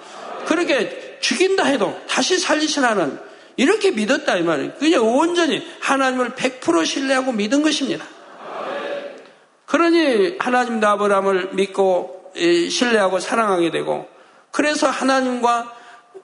그렇게 0.45 1.17
죽인다 1.21 1.65
해도 1.65 1.97
다시 2.07 2.38
살리시라는 2.38 3.19
이렇게 3.55 3.91
믿었다 3.91 4.35
이 4.38 4.43
말이에요. 4.43 4.73
그냥 4.79 5.07
온전히 5.07 5.65
하나님을 5.79 6.31
100% 6.31 6.85
신뢰하고 6.85 7.31
믿은 7.31 7.62
것입니다. 7.62 8.05
그러니 9.65 10.35
하나님도 10.39 10.88
아브라함을 10.88 11.50
믿고 11.53 12.31
신뢰하고 12.35 13.19
사랑하게 13.19 13.71
되고 13.71 14.07
그래서 14.51 14.88
하나님과 14.88 15.73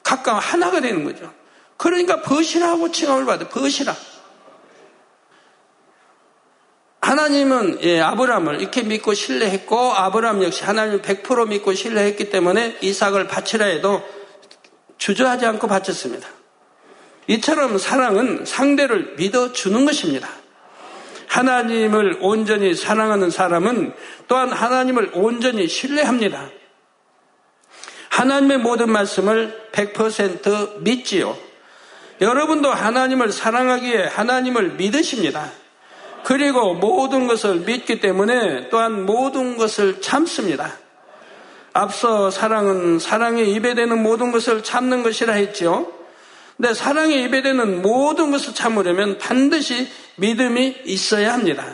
가까워 0.03 0.39
하나가 0.39 0.81
되는 0.81 1.03
거죠. 1.03 1.33
그러니까 1.77 2.21
벗이라고 2.21 2.91
칭함을 2.91 3.25
받아요. 3.25 3.47
벗이라. 3.49 3.95
하나님은 7.09 7.79
예, 7.81 7.99
아브라함을 8.01 8.61
이렇게 8.61 8.83
믿고 8.83 9.15
신뢰했고 9.15 9.95
아브라함 9.95 10.43
역시 10.43 10.63
하나님을 10.63 11.01
100% 11.01 11.47
믿고 11.47 11.73
신뢰했기 11.73 12.29
때문에 12.29 12.77
이삭을 12.81 13.25
바치라 13.27 13.65
해도 13.65 14.03
주저하지 14.99 15.47
않고 15.47 15.67
바쳤습니다. 15.67 16.27
이처럼 17.25 17.79
사랑은 17.79 18.45
상대를 18.45 19.15
믿어주는 19.17 19.85
것입니다. 19.85 20.29
하나님을 21.25 22.19
온전히 22.21 22.75
사랑하는 22.75 23.31
사람은 23.31 23.91
또한 24.27 24.51
하나님을 24.51 25.09
온전히 25.15 25.67
신뢰합니다. 25.67 26.51
하나님의 28.09 28.59
모든 28.59 28.91
말씀을 28.91 29.69
100% 29.71 30.83
믿지요. 30.83 31.35
여러분도 32.21 32.69
하나님을 32.69 33.31
사랑하기에 33.31 34.03
하나님을 34.05 34.73
믿으십니다. 34.73 35.58
그리고 36.23 36.73
모든 36.73 37.27
것을 37.27 37.61
믿기 37.61 37.99
때문에 37.99 38.69
또한 38.69 39.05
모든 39.05 39.57
것을 39.57 40.01
참습니다. 40.01 40.77
앞서 41.73 42.31
사랑은 42.31 42.99
사랑에 42.99 43.43
입에 43.43 43.73
대는 43.73 44.01
모든 44.01 44.31
것을 44.31 44.63
참는 44.63 45.03
것이라 45.03 45.33
했죠. 45.33 45.91
근데 46.57 46.73
사랑에 46.73 47.15
입에 47.15 47.41
대는 47.41 47.81
모든 47.81 48.31
것을 48.31 48.53
참으려면 48.53 49.17
반드시 49.17 49.87
믿음이 50.17 50.81
있어야 50.85 51.33
합니다. 51.33 51.65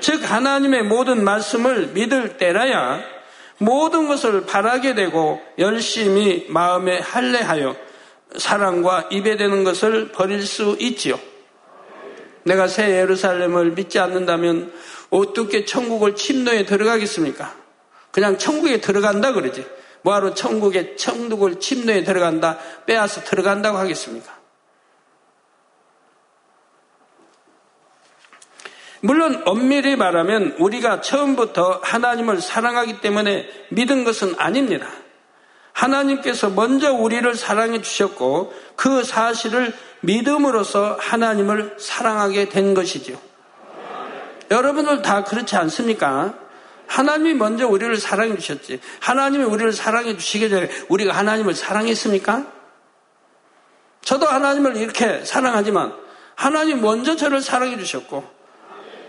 즉 0.00 0.30
하나님의 0.30 0.82
모든 0.82 1.24
말씀을 1.24 1.88
믿을 1.94 2.36
때라야 2.36 3.00
모든 3.58 4.06
것을 4.06 4.44
바라게 4.44 4.94
되고 4.94 5.40
열심히 5.58 6.44
마음에 6.48 6.98
할례하여 6.98 7.76
사랑과 8.36 9.08
입에 9.10 9.36
되는 9.36 9.64
것을 9.64 10.08
버릴 10.12 10.42
수 10.42 10.76
있지요. 10.80 11.18
내가 12.44 12.68
새 12.68 12.90
예루살렘을 12.90 13.72
믿지 13.72 13.98
않는다면 13.98 14.72
어떻게 15.10 15.64
천국을 15.64 16.14
침노에 16.14 16.64
들어가겠습니까? 16.64 17.54
그냥 18.10 18.38
천국에 18.38 18.80
들어간다 18.80 19.32
그러지. 19.32 19.66
뭐하러 20.02 20.34
천국에 20.34 20.96
천국을 20.96 21.58
침노에 21.58 22.04
들어간다 22.04 22.58
빼앗아 22.86 23.22
들어간다고 23.22 23.78
하겠습니까? 23.78 24.32
물론 29.00 29.42
엄밀히 29.44 29.96
말하면 29.96 30.56
우리가 30.58 31.02
처음부터 31.02 31.80
하나님을 31.82 32.40
사랑하기 32.40 33.00
때문에 33.00 33.46
믿은 33.70 34.04
것은 34.04 34.34
아닙니다. 34.38 34.86
하나님께서 35.72 36.48
먼저 36.50 36.92
우리를 36.92 37.34
사랑해 37.34 37.82
주셨고 37.82 38.54
그 38.76 39.02
사실을 39.02 39.74
믿음으로써 40.04 40.96
하나님을 41.00 41.76
사랑하게 41.78 42.48
된 42.48 42.74
것이죠. 42.74 43.20
여러분들 44.50 45.02
다 45.02 45.24
그렇지 45.24 45.56
않습니까? 45.56 46.34
하나님이 46.86 47.34
먼저 47.34 47.66
우리를 47.66 47.96
사랑해 47.96 48.36
주셨지. 48.36 48.80
하나님이 49.00 49.44
우리를 49.44 49.72
사랑해 49.72 50.16
주시기 50.16 50.50
전에 50.50 50.68
우리가 50.88 51.12
하나님을 51.12 51.54
사랑했습니까? 51.54 52.46
저도 54.02 54.26
하나님을 54.26 54.76
이렇게 54.76 55.24
사랑하지만 55.24 55.94
하나님 56.34 56.82
먼저 56.82 57.16
저를 57.16 57.40
사랑해 57.40 57.78
주셨고 57.78 58.24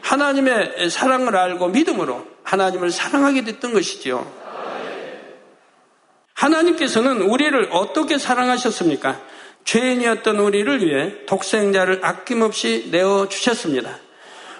하나님의 0.02 0.90
사랑을 0.90 1.36
알고 1.36 1.68
믿음으로 1.70 2.26
하나님을 2.44 2.92
사랑하게 2.92 3.44
됐던 3.44 3.74
것이지요. 3.74 4.46
하나님께서는 6.34 7.22
우리를 7.22 7.70
어떻게 7.72 8.18
사랑하셨습니까? 8.18 9.20
죄인이었던 9.65 10.39
우리를 10.39 10.86
위해 10.86 11.25
독생자를 11.25 11.99
아낌없이 12.04 12.89
내어 12.91 13.28
주셨습니다. 13.28 13.97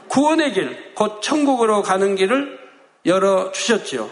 구원의 0.08 0.54
길, 0.54 0.94
곧 0.94 1.22
천국으로 1.22 1.82
가는 1.82 2.16
길을 2.16 2.60
열어 3.06 3.52
주셨지요. 3.52 4.10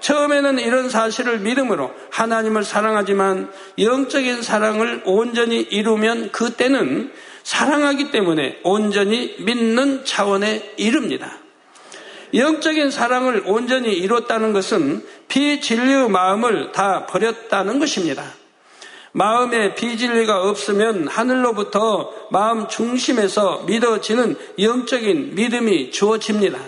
처음에는 0.00 0.60
이런 0.60 0.88
사실을 0.88 1.40
믿음으로 1.40 1.92
하나님을 2.10 2.62
사랑하지만 2.62 3.50
영적인 3.78 4.42
사랑을 4.42 5.02
온전히 5.04 5.60
이루면 5.60 6.30
그때는 6.30 7.12
사랑하기 7.42 8.12
때문에 8.12 8.60
온전히 8.62 9.34
믿는 9.40 10.04
차원에 10.04 10.74
이릅니다. 10.76 11.38
영적인 12.34 12.90
사랑을 12.90 13.42
온전히 13.46 13.92
이뤘다는 13.94 14.52
것은 14.52 15.04
비진리의 15.28 16.10
마음을 16.10 16.72
다 16.72 17.06
버렸다는 17.06 17.78
것입니다. 17.78 18.34
마음에 19.12 19.74
비진리가 19.74 20.42
없으면 20.48 21.08
하늘로부터 21.08 22.12
마음 22.30 22.68
중심에서 22.68 23.64
믿어지는 23.66 24.36
영적인 24.58 25.34
믿음이 25.34 25.90
주어집니다. 25.90 26.58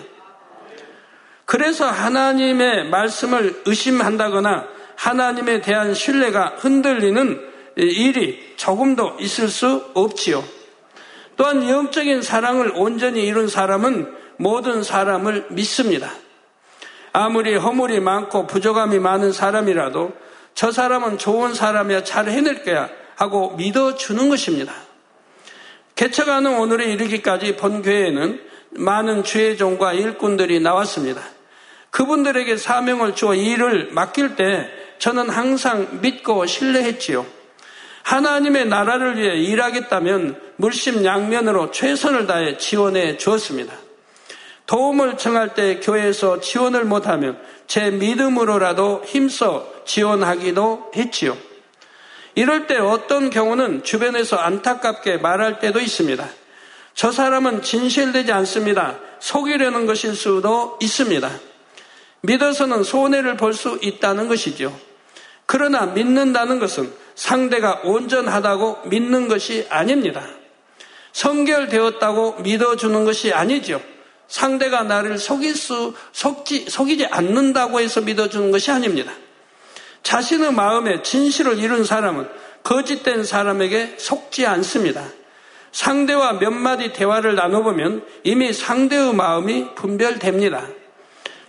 그래서 1.45 1.85
하나님의 1.85 2.89
말씀을 2.89 3.61
의심한다거나 3.65 4.67
하나님에 4.95 5.61
대한 5.61 5.93
신뢰가 5.93 6.55
흔들리는 6.57 7.41
일이 7.75 8.53
조금도 8.55 9.17
있을 9.19 9.47
수 9.47 9.83
없지요. 9.93 10.43
또한 11.37 11.67
영적인 11.67 12.21
사랑을 12.21 12.71
온전히 12.75 13.23
이룬 13.23 13.47
사람은 13.47 14.13
모든 14.37 14.83
사람을 14.83 15.47
믿습니다. 15.49 16.11
아무리 17.13 17.55
허물이 17.55 17.99
많고 17.99 18.47
부족함이 18.47 18.99
많은 18.99 19.31
사람이라도 19.31 20.13
저 20.53 20.71
사람은 20.71 21.17
좋은 21.17 21.53
사람이야 21.53 22.03
잘 22.03 22.27
해낼 22.29 22.63
거야 22.63 22.89
하고 23.15 23.51
믿어주는 23.55 24.29
것입니다. 24.29 24.73
개척하는 25.95 26.57
오늘에 26.59 26.85
이르기까지 26.93 27.55
본 27.55 27.81
교회에는 27.81 28.41
많은 28.71 29.23
주의 29.23 29.57
종과 29.57 29.93
일꾼들이 29.93 30.59
나왔습니다. 30.59 31.21
그분들에게 31.91 32.57
사명을 32.57 33.15
주어 33.15 33.35
일을 33.35 33.89
맡길 33.91 34.35
때 34.35 34.69
저는 34.97 35.29
항상 35.29 35.99
믿고 36.01 36.45
신뢰했지요. 36.45 37.25
하나님의 38.03 38.67
나라를 38.67 39.17
위해 39.17 39.35
일하겠다면 39.35 40.39
물심양면으로 40.55 41.71
최선을 41.71 42.27
다해 42.27 42.57
지원해 42.57 43.17
주었습니다. 43.17 43.73
도움을 44.65 45.17
청할 45.17 45.53
때 45.53 45.79
교회에서 45.79 46.39
지원을 46.39 46.85
못하면 46.85 47.37
제 47.67 47.91
믿음으로라도 47.91 49.03
힘써 49.05 49.67
지원하기도 49.85 50.91
했지요. 50.95 51.37
이럴 52.35 52.67
때 52.67 52.77
어떤 52.77 53.29
경우는 53.29 53.83
주변에서 53.83 54.37
안타깝게 54.37 55.17
말할 55.17 55.59
때도 55.59 55.79
있습니다. 55.79 56.27
저 56.93 57.11
사람은 57.11 57.61
진실되지 57.61 58.31
않습니다. 58.31 58.99
속이려는 59.19 59.85
것일 59.85 60.15
수도 60.15 60.77
있습니다. 60.81 61.29
믿어서는 62.21 62.83
손해를 62.83 63.37
볼 63.37 63.53
수 63.53 63.79
있다는 63.81 64.27
것이죠. 64.27 64.77
그러나 65.45 65.85
믿는다는 65.87 66.59
것은 66.59 66.93
상대가 67.15 67.81
온전하다고 67.83 68.83
믿는 68.85 69.27
것이 69.27 69.67
아닙니다. 69.69 70.25
성결되었다고 71.11 72.37
믿어주는 72.41 73.03
것이 73.03 73.33
아니죠. 73.33 73.81
상대가 74.27 74.83
나를 74.83 75.17
속일 75.17 75.55
수, 75.55 75.93
속지, 76.13 76.69
속이지 76.69 77.07
않는다고 77.07 77.81
해서 77.81 77.99
믿어주는 77.99 78.49
것이 78.51 78.71
아닙니다. 78.71 79.11
자신의 80.11 80.51
마음에 80.51 81.01
진실을 81.03 81.57
이룬 81.57 81.85
사람은 81.85 82.27
거짓된 82.63 83.23
사람에게 83.23 83.95
속지 83.97 84.45
않습니다. 84.45 85.05
상대와 85.71 86.33
몇 86.33 86.51
마디 86.51 86.91
대화를 86.91 87.35
나눠보면 87.35 88.03
이미 88.25 88.51
상대의 88.51 89.15
마음이 89.15 89.73
분별됩니다. 89.75 90.67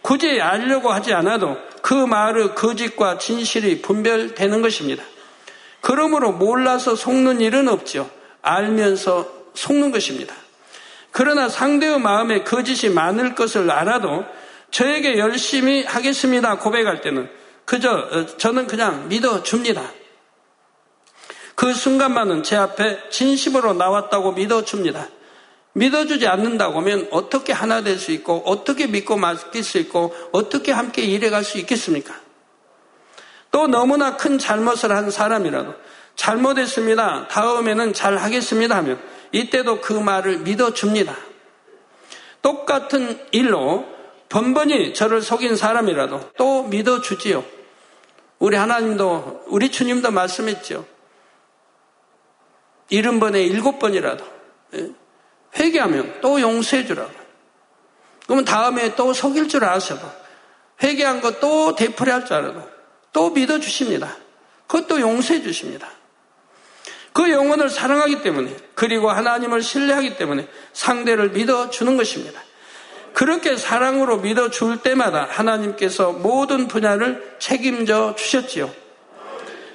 굳이 0.01 0.41
알려고 0.41 0.93
하지 0.93 1.13
않아도 1.13 1.57
그 1.83 1.93
말의 1.93 2.55
거짓과 2.55 3.19
진실이 3.19 3.83
분별되는 3.83 4.63
것입니다. 4.63 5.03
그러므로 5.81 6.31
몰라서 6.31 6.95
속는 6.95 7.41
일은 7.41 7.67
없죠. 7.67 8.09
알면서 8.43 9.29
속는 9.55 9.91
것입니다. 9.91 10.37
그러나 11.11 11.49
상대의 11.49 11.99
마음에 11.99 12.45
거짓이 12.45 12.93
많을 12.95 13.35
것을 13.35 13.73
알아도 13.73 14.25
저에게 14.71 15.19
열심히 15.19 15.85
하겠습니다 15.85 16.59
고백할 16.59 17.01
때는 17.01 17.42
그저 17.65 17.91
어, 17.91 18.27
저는 18.37 18.67
그냥 18.67 19.09
믿어줍니다. 19.09 19.83
그 21.55 21.73
순간만은 21.73 22.43
제 22.43 22.57
앞에 22.57 23.11
진심으로 23.11 23.75
나왔다고 23.75 24.33
믿어줍니다. 24.33 25.09
믿어주지 25.75 26.27
않는다고 26.27 26.81
하면 26.81 27.09
어떻게 27.11 27.53
하나 27.53 27.83
될 27.83 27.99
수 27.99 28.13
있고 28.13 28.43
어떻게 28.47 28.87
믿고 28.87 29.17
맡길 29.17 29.63
수 29.63 29.79
있고 29.79 30.15
어떻게 30.33 30.73
함께 30.73 31.03
일해갈 31.03 31.45
수 31.45 31.59
있겠습니까? 31.59 32.15
또 33.51 33.67
너무나 33.67 34.17
큰 34.17 34.39
잘못을 34.39 34.93
한 34.93 35.11
사람이라도 35.11 35.75
잘못했습니다. 36.17 37.29
다음에는 37.29 37.93
잘 37.95 38.17
하겠습니다 38.19 38.77
하면 38.77 39.01
이때도 39.33 39.81
그 39.81 39.93
말을 39.93 40.39
믿어줍니다. 40.39 41.17
똑같은 42.43 43.19
일로 43.31 43.87
번번이 44.33 44.95
저를 44.95 45.21
속인 45.21 45.57
사람이라도 45.57 46.31
또 46.39 46.63
믿어주지요. 46.63 47.45
우리 48.39 48.57
하나님도, 48.57 49.45
우리 49.49 49.71
주님도 49.71 50.11
말씀했죠. 50.11 50.87
일흔 52.89 53.21
번에 53.21 53.43
일곱 53.43 53.79
번이라도 53.79 54.25
예, 54.75 54.91
회개하면 55.59 56.21
또 56.23 56.41
용서해 56.41 56.87
주라고. 56.87 57.13
그러면 58.25 58.47
다음에 58.47 58.95
또 58.95 59.13
속일 59.13 59.49
줄 59.49 59.65
아셔도 59.65 60.07
회개한 60.83 61.21
거또 61.21 61.75
되풀이할 61.75 62.25
줄 62.25 62.37
알아도 62.37 62.67
또 63.13 63.31
믿어 63.31 63.61
주십니다. 63.61 64.17
그것도 64.67 65.03
용서해 65.03 65.43
주십니다. 65.43 65.91
그 67.13 67.31
영혼을 67.31 67.69
사랑하기 67.69 68.23
때문에 68.23 68.57
그리고 68.75 69.11
하나님을 69.11 69.61
신뢰하기 69.61 70.17
때문에 70.17 70.49
상대를 70.73 71.33
믿어 71.33 71.69
주는 71.69 71.99
것입니다. 71.99 72.41
그렇게 73.15 73.57
사랑으로 73.57 74.19
믿어 74.19 74.51
줄 74.51 74.79
때마다 74.79 75.27
하나님께서 75.29 76.13
모든 76.13 76.69
분야를 76.69 77.37
책임져 77.39 78.15
주셨지요. 78.17 78.71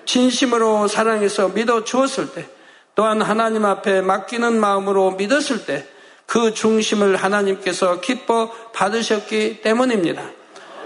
진심으로 0.05 0.87
사랑해서 0.87 1.49
믿어 1.49 1.83
주었을 1.83 2.31
때 2.31 2.47
또한 2.95 3.21
하나님 3.21 3.65
앞에 3.65 4.01
맡기는 4.01 4.59
마음으로 4.59 5.11
믿었을 5.11 5.65
때 5.65 5.97
그 6.27 6.53
중심을 6.53 7.15
하나님께서 7.15 8.01
기뻐 8.01 8.51
받으셨기 8.73 9.61
때문입니다. 9.61 10.29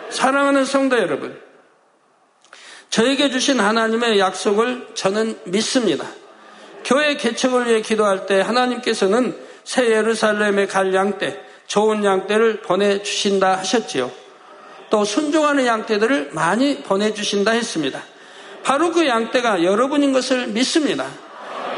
사랑하는 0.09 0.65
성도 0.65 0.97
여러분, 0.97 1.37
저에게 2.89 3.29
주신 3.31 3.59
하나님의 3.59 4.19
약속을 4.19 4.89
저는 4.93 5.39
믿습니다. 5.45 6.07
교회 6.85 7.15
개척을 7.15 7.67
위해 7.67 7.81
기도할 7.81 8.27
때 8.27 8.39
하나님께서는 8.39 9.35
새 9.63 9.89
예루살렘에 9.89 10.67
갈 10.67 10.93
양떼, 10.93 11.43
좋은 11.71 12.03
양떼를 12.03 12.59
보내주신다 12.63 13.59
하셨지요. 13.59 14.11
또 14.89 15.05
순종하는 15.05 15.65
양떼들을 15.65 16.31
많이 16.33 16.83
보내주신다 16.83 17.51
했습니다. 17.51 18.03
바로 18.61 18.91
그 18.91 19.07
양떼가 19.07 19.63
여러분인 19.63 20.11
것을 20.11 20.47
믿습니다. 20.47 21.07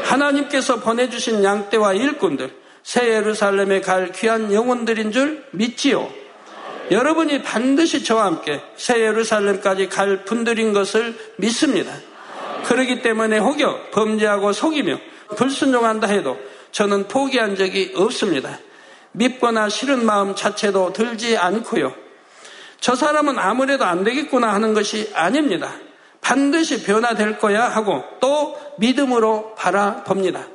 하나님께서 0.02 0.80
보내주신 0.80 1.44
양떼와 1.44 1.94
일꾼들, 1.94 2.52
새 2.82 3.08
예루살렘에 3.08 3.80
갈 3.82 4.10
귀한 4.10 4.52
영혼들인 4.52 5.12
줄 5.12 5.44
믿지요. 5.52 6.10
여러분이 6.90 7.42
반드시 7.42 8.02
저와 8.02 8.24
함께 8.24 8.60
새 8.74 8.98
예루살렘까지 9.00 9.88
갈 9.88 10.24
분들인 10.24 10.72
것을 10.72 11.16
믿습니다. 11.36 11.94
그러기 12.64 13.00
때문에 13.00 13.38
혹여 13.38 13.90
범죄하고 13.92 14.52
속이며 14.54 14.98
불순종한다 15.36 16.08
해도 16.08 16.36
저는 16.72 17.06
포기한 17.06 17.54
적이 17.54 17.92
없습니다. 17.94 18.58
밉거나 19.14 19.68
싫은 19.68 20.04
마음 20.04 20.34
자체도 20.34 20.92
들지 20.92 21.36
않고요. 21.36 21.94
저 22.80 22.94
사람은 22.94 23.38
아무래도 23.38 23.84
안 23.84 24.04
되겠구나 24.04 24.52
하는 24.52 24.74
것이 24.74 25.10
아닙니다. 25.14 25.72
반드시 26.20 26.82
변화될 26.82 27.38
거야 27.38 27.68
하고 27.68 28.02
또 28.20 28.58
믿음으로 28.78 29.54
바라봅니다. 29.54 30.46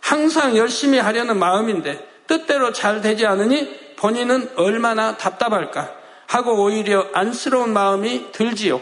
항상 0.00 0.56
열심히 0.56 0.98
하려는 0.98 1.38
마음인데 1.38 2.06
뜻대로 2.26 2.72
잘 2.72 3.00
되지 3.00 3.26
않으니 3.26 3.96
본인은 3.96 4.52
얼마나 4.56 5.16
답답할까 5.16 5.94
하고 6.26 6.62
오히려 6.62 7.06
안쓰러운 7.12 7.72
마음이 7.72 8.32
들지요. 8.32 8.80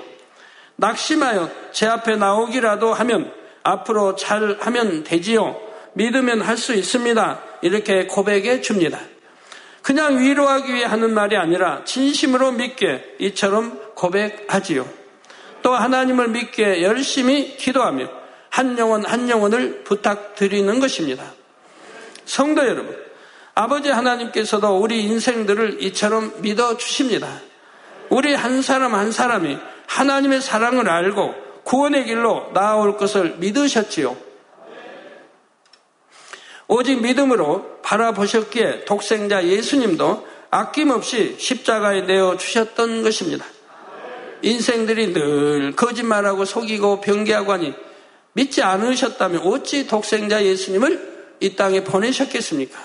낙심하여 0.76 1.50
제 1.72 1.86
앞에 1.86 2.16
나오기라도 2.16 2.92
하면 2.94 3.32
앞으로 3.62 4.14
잘 4.16 4.58
하면 4.60 5.04
되지요. 5.04 5.65
믿으면 5.96 6.42
할 6.42 6.56
수 6.58 6.74
있습니다. 6.74 7.42
이렇게 7.62 8.06
고백해 8.06 8.60
줍니다. 8.60 9.00
그냥 9.82 10.18
위로하기 10.18 10.74
위해 10.74 10.84
하는 10.84 11.14
말이 11.14 11.36
아니라 11.36 11.84
진심으로 11.84 12.52
믿게 12.52 13.16
이처럼 13.18 13.80
고백하지요. 13.94 14.86
또 15.62 15.74
하나님을 15.74 16.28
믿게 16.28 16.82
열심히 16.82 17.56
기도하며 17.56 18.08
한 18.50 18.78
영혼 18.78 19.04
한 19.04 19.28
영혼을 19.30 19.84
부탁드리는 19.84 20.80
것입니다. 20.80 21.32
성도 22.24 22.66
여러분, 22.66 22.96
아버지 23.54 23.88
하나님께서도 23.88 24.78
우리 24.78 25.02
인생들을 25.04 25.82
이처럼 25.84 26.34
믿어 26.40 26.76
주십니다. 26.76 27.40
우리 28.10 28.34
한 28.34 28.60
사람 28.60 28.94
한 28.94 29.12
사람이 29.12 29.58
하나님의 29.86 30.42
사랑을 30.42 30.90
알고 30.90 31.34
구원의 31.64 32.04
길로 32.04 32.50
나아올 32.52 32.96
것을 32.96 33.36
믿으셨지요. 33.38 34.25
오직 36.68 37.00
믿음으로 37.00 37.80
바라보셨기에 37.82 38.84
독생자 38.84 39.44
예수님도 39.44 40.26
아낌없이 40.50 41.36
십자가에 41.38 42.02
내어 42.02 42.36
주셨던 42.36 43.02
것입니다. 43.02 43.44
인생들이 44.42 45.12
늘 45.12 45.72
거짓말하고 45.76 46.44
속이고 46.44 47.00
변개하고 47.00 47.52
하니 47.52 47.74
믿지 48.32 48.62
않으셨다면 48.62 49.42
어찌 49.46 49.86
독생자 49.86 50.44
예수님을 50.44 51.16
이 51.40 51.56
땅에 51.56 51.84
보내셨겠습니까? 51.84 52.78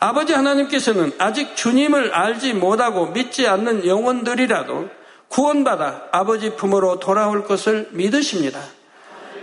아버지 0.00 0.32
하나님께서는 0.32 1.12
아직 1.18 1.56
주님을 1.56 2.14
알지 2.14 2.54
못하고 2.54 3.06
믿지 3.06 3.46
않는 3.46 3.86
영혼들이라도 3.86 4.88
구원받아 5.28 6.08
아버지 6.12 6.54
품으로 6.54 6.98
돌아올 7.00 7.44
것을 7.44 7.88
믿으십니다. 7.90 8.60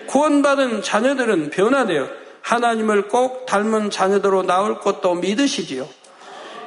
구원받은 0.07 0.81
자녀들은 0.81 1.49
변화되어 1.49 2.07
하나님을 2.45 3.07
꼭 3.07 3.47
닮은 3.47 3.89
자녀들로 3.89 4.43
나올 4.43 4.79
것도 4.79 5.15
믿으시지요. 5.15 5.89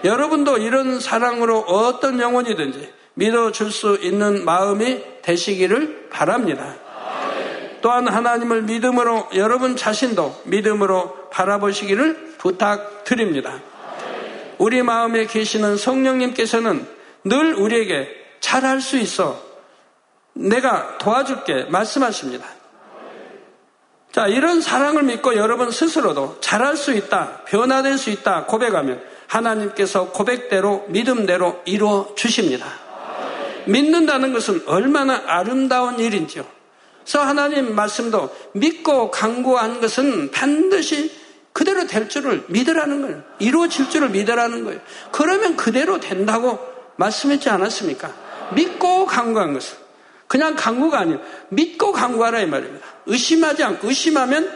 여러분도 0.02 0.58
이런 0.58 0.98
사랑으로 0.98 1.60
어떤 1.60 2.18
영혼이든지 2.18 2.92
믿어줄 3.14 3.70
수 3.70 3.96
있는 4.00 4.44
마음이 4.44 5.02
되시기를 5.22 6.08
바랍니다. 6.10 6.74
또한 7.80 8.08
하나님을 8.08 8.62
믿음으로 8.62 9.28
여러분 9.36 9.76
자신도 9.76 10.42
믿음으로 10.46 11.28
바라보시기를 11.30 12.34
부탁드립니다. 12.38 13.60
우리 14.58 14.82
마음에 14.82 15.26
계시는 15.26 15.76
성령님께서는 15.76 16.88
늘 17.22 17.54
우리에게 17.54 18.08
잘할 18.40 18.80
수 18.80 18.98
있어 18.98 19.40
내가 20.32 20.98
도와줄게 20.98 21.66
말씀하십니다. 21.70 22.57
자, 24.18 24.26
이런 24.26 24.60
사랑을 24.60 25.04
믿고 25.04 25.36
여러분 25.36 25.70
스스로도 25.70 26.38
잘할 26.40 26.76
수 26.76 26.92
있다, 26.92 27.42
변화될 27.46 27.98
수 27.98 28.10
있다 28.10 28.46
고백하면 28.46 29.00
하나님께서 29.28 30.08
고백대로 30.10 30.86
믿음대로 30.88 31.62
이루어 31.66 32.16
주십니다. 32.16 32.66
믿는다는 33.66 34.32
것은 34.32 34.64
얼마나 34.66 35.22
아름다운 35.24 36.00
일인지요. 36.00 36.44
그래서 37.04 37.20
하나님 37.20 37.76
말씀도 37.76 38.34
믿고 38.54 39.12
강구한 39.12 39.80
것은 39.80 40.32
반드시 40.32 41.12
그대로 41.52 41.86
될 41.86 42.08
줄을 42.08 42.42
믿으라는 42.48 43.02
거예요. 43.02 43.22
이루어질 43.38 43.88
줄을 43.88 44.08
믿으라는 44.08 44.64
거예요. 44.64 44.80
그러면 45.12 45.54
그대로 45.54 46.00
된다고 46.00 46.58
말씀했지 46.96 47.50
않았습니까? 47.50 48.12
믿고 48.56 49.06
강구한 49.06 49.52
것은. 49.52 49.87
그냥 50.28 50.54
강구가 50.54 51.00
아니에요. 51.00 51.20
믿고 51.48 51.92
강구하라 51.92 52.40
이 52.40 52.46
말입니다. 52.46 52.86
의심하지 53.06 53.64
않고 53.64 53.88
의심하면 53.88 54.50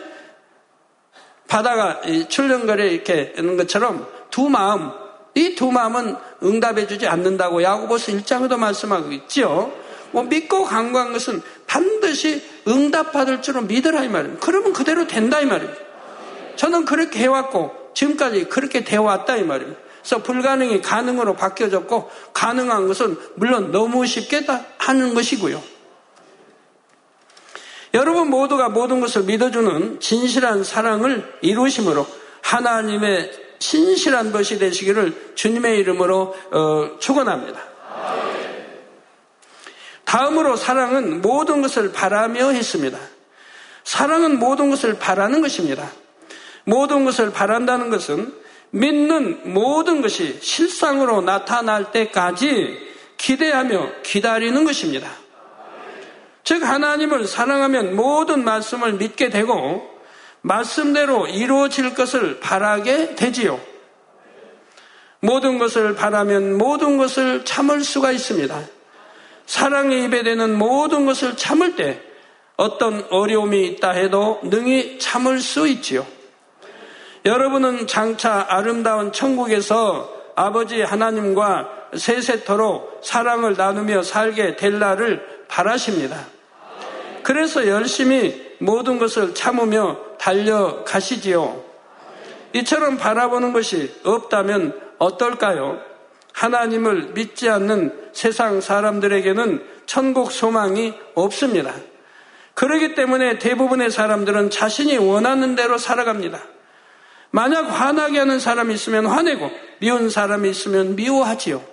바다가 1.48 2.00
출렁거려 2.28 2.84
이렇게 2.84 3.34
있는 3.36 3.56
것처럼 3.56 4.06
두 4.30 4.48
마음 4.48 4.92
이 5.34 5.54
두 5.54 5.70
마음은 5.70 6.16
응답해 6.42 6.86
주지 6.86 7.06
않는다고 7.06 7.62
야고보서 7.62 8.12
1장에도 8.12 8.58
말씀하고 8.58 9.12
있죠. 9.12 9.72
뭐 10.10 10.24
믿고 10.24 10.64
강구한 10.64 11.12
것은 11.12 11.40
반드시 11.66 12.42
응답받을 12.68 13.40
줄은 13.40 13.66
믿으라 13.66 14.04
이 14.04 14.08
말입니다. 14.08 14.44
그러면 14.44 14.74
그대로 14.74 15.06
된다 15.06 15.40
이 15.40 15.46
말입니다. 15.46 15.80
저는 16.56 16.84
그렇게 16.84 17.20
해왔고 17.20 17.92
지금까지 17.94 18.44
그렇게 18.44 18.84
되어 18.84 19.02
왔다 19.02 19.36
이 19.36 19.42
말입니다. 19.42 19.80
그래서 20.02 20.22
불가능이 20.22 20.82
가능으로 20.82 21.34
바뀌어졌고 21.34 22.10
가능한 22.34 22.88
것은 22.88 23.16
물론 23.36 23.70
너무 23.70 24.04
쉽게 24.04 24.44
하는 24.78 25.14
것이고요. 25.14 25.62
여러분 27.94 28.28
모두가 28.28 28.68
모든 28.68 29.00
것을 29.00 29.22
믿어주는 29.22 30.00
진실한 30.00 30.64
사랑을 30.64 31.38
이루심으로 31.42 32.06
하나님의 32.40 33.30
신실한 33.58 34.32
것이 34.32 34.58
되시기를 34.58 35.34
주님의 35.36 35.78
이름으로 35.78 36.34
어, 36.50 36.98
축원합니다. 36.98 37.60
다음으로 40.04 40.56
사랑은 40.56 41.22
모든 41.22 41.62
것을 41.62 41.92
바라며 41.92 42.50
했습니다. 42.50 42.98
사랑은 43.84 44.38
모든 44.38 44.68
것을 44.70 44.98
바라는 44.98 45.40
것입니다. 45.40 45.90
모든 46.64 47.04
것을 47.04 47.32
바란다는 47.32 47.90
것은 47.90 48.41
믿는 48.72 49.52
모든 49.52 50.00
것이 50.00 50.38
실상으로 50.40 51.20
나타날 51.20 51.92
때까지 51.92 52.78
기대하며 53.18 54.02
기다리는 54.02 54.64
것입니다. 54.64 55.10
즉, 56.42 56.64
하나님을 56.64 57.26
사랑하면 57.26 57.94
모든 57.94 58.44
말씀을 58.44 58.94
믿게 58.94 59.28
되고, 59.28 59.88
말씀대로 60.40 61.28
이루어질 61.28 61.94
것을 61.94 62.40
바라게 62.40 63.14
되지요. 63.14 63.60
모든 65.20 65.58
것을 65.58 65.94
바라면 65.94 66.58
모든 66.58 66.96
것을 66.96 67.44
참을 67.44 67.84
수가 67.84 68.10
있습니다. 68.10 68.60
사랑의 69.46 70.04
입에 70.04 70.24
대는 70.24 70.58
모든 70.58 71.06
것을 71.06 71.36
참을 71.36 71.76
때 71.76 72.00
어떤 72.56 73.06
어려움이 73.10 73.66
있다 73.66 73.90
해도 73.90 74.40
능히 74.42 74.98
참을 74.98 75.40
수 75.40 75.68
있지요. 75.68 76.06
여러분은 77.24 77.86
장차 77.86 78.46
아름다운 78.48 79.12
천국에서 79.12 80.12
아버지 80.34 80.82
하나님과 80.82 81.68
세세토록 81.96 83.00
사랑을 83.04 83.54
나누며 83.54 84.02
살게 84.02 84.56
될 84.56 84.78
날을 84.78 85.44
바라십니다. 85.46 86.26
그래서 87.22 87.68
열심히 87.68 88.56
모든 88.58 88.98
것을 88.98 89.34
참으며 89.34 89.98
달려가시지요. 90.18 91.62
이처럼 92.54 92.96
바라보는 92.96 93.52
것이 93.52 93.94
없다면 94.04 94.78
어떨까요? 94.98 95.80
하나님을 96.32 97.12
믿지 97.14 97.48
않는 97.48 98.10
세상 98.12 98.60
사람들에게는 98.60 99.64
천국 99.86 100.32
소망이 100.32 100.94
없습니다. 101.14 101.74
그러기 102.54 102.94
때문에 102.94 103.38
대부분의 103.38 103.90
사람들은 103.90 104.50
자신이 104.50 104.96
원하는 104.98 105.54
대로 105.54 105.78
살아갑니다. 105.78 106.40
만약 107.32 107.62
화나게 107.62 108.18
하는 108.18 108.38
사람이 108.38 108.74
있으면 108.74 109.06
화내고 109.06 109.50
미운 109.80 110.10
사람이 110.10 110.48
있으면 110.50 110.94
미워하지요. 110.96 111.64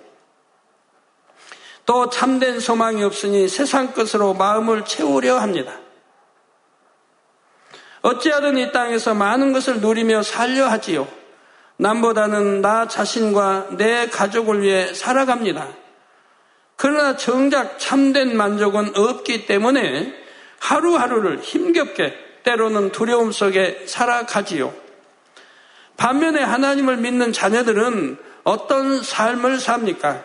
또 1.86 2.08
참된 2.08 2.60
소망이 2.60 3.04
없으니 3.04 3.46
세상 3.48 3.92
것으로 3.92 4.34
마음을 4.34 4.84
채우려 4.84 5.38
합니다. 5.38 5.78
어찌하든 8.02 8.56
이 8.56 8.72
땅에서 8.72 9.14
많은 9.14 9.52
것을 9.52 9.80
누리며 9.80 10.22
살려 10.22 10.66
하지요. 10.66 11.06
남보다는 11.76 12.62
나 12.62 12.88
자신과 12.88 13.68
내 13.76 14.08
가족을 14.08 14.62
위해 14.62 14.94
살아갑니다. 14.94 15.68
그러나 16.76 17.16
정작 17.16 17.78
참된 17.78 18.34
만족은 18.34 18.96
없기 18.96 19.44
때문에 19.44 20.14
하루하루를 20.58 21.40
힘겹게 21.40 22.14
때로는 22.44 22.92
두려움 22.92 23.32
속에 23.32 23.84
살아가지요. 23.86 24.89
반면에 26.00 26.42
하나님을 26.42 26.96
믿는 26.96 27.30
자녀들은 27.34 28.16
어떤 28.42 29.02
삶을 29.02 29.60
삽니까? 29.60 30.24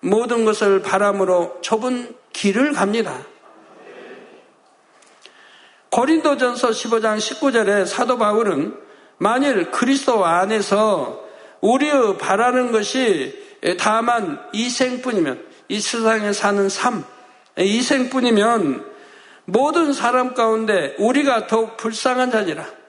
모든 0.00 0.46
것을 0.46 0.80
바람으로 0.80 1.58
좁은 1.60 2.16
길을 2.32 2.72
갑니다. 2.72 3.18
고린도전서 5.90 6.70
15장 6.70 7.18
19절에 7.18 7.86
사도 7.86 8.16
바울은 8.16 8.74
만일 9.18 9.70
그리스도 9.70 10.24
안에서 10.24 11.22
우리의 11.60 12.16
바라는 12.16 12.72
것이 12.72 13.38
다만 13.78 14.40
이생뿐이면 14.54 15.46
이 15.68 15.78
세상에 15.78 16.32
사는 16.32 16.70
삶, 16.70 17.04
이생뿐이면 17.58 18.90
모든 19.44 19.92
사람 19.92 20.32
가운데 20.32 20.96
우리가 20.98 21.48
더욱 21.48 21.76
불쌍한 21.76 22.30
자니라. 22.30 22.81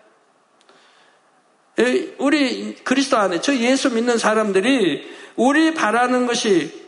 우리 2.19 2.75
그리스도 2.83 3.17
안에 3.17 3.41
저 3.41 3.55
예수 3.55 3.91
믿는 3.91 4.17
사람들이 4.17 5.11
우리 5.35 5.73
바라는 5.73 6.27
것이 6.27 6.83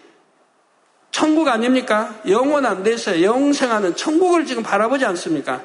천국 1.11 1.47
아닙니까? 1.47 2.13
영원한 2.27 2.83
데서 2.83 3.21
영생하는 3.21 3.95
천국을 3.95 4.45
지금 4.45 4.63
바라보지 4.63 5.05
않습니까? 5.05 5.61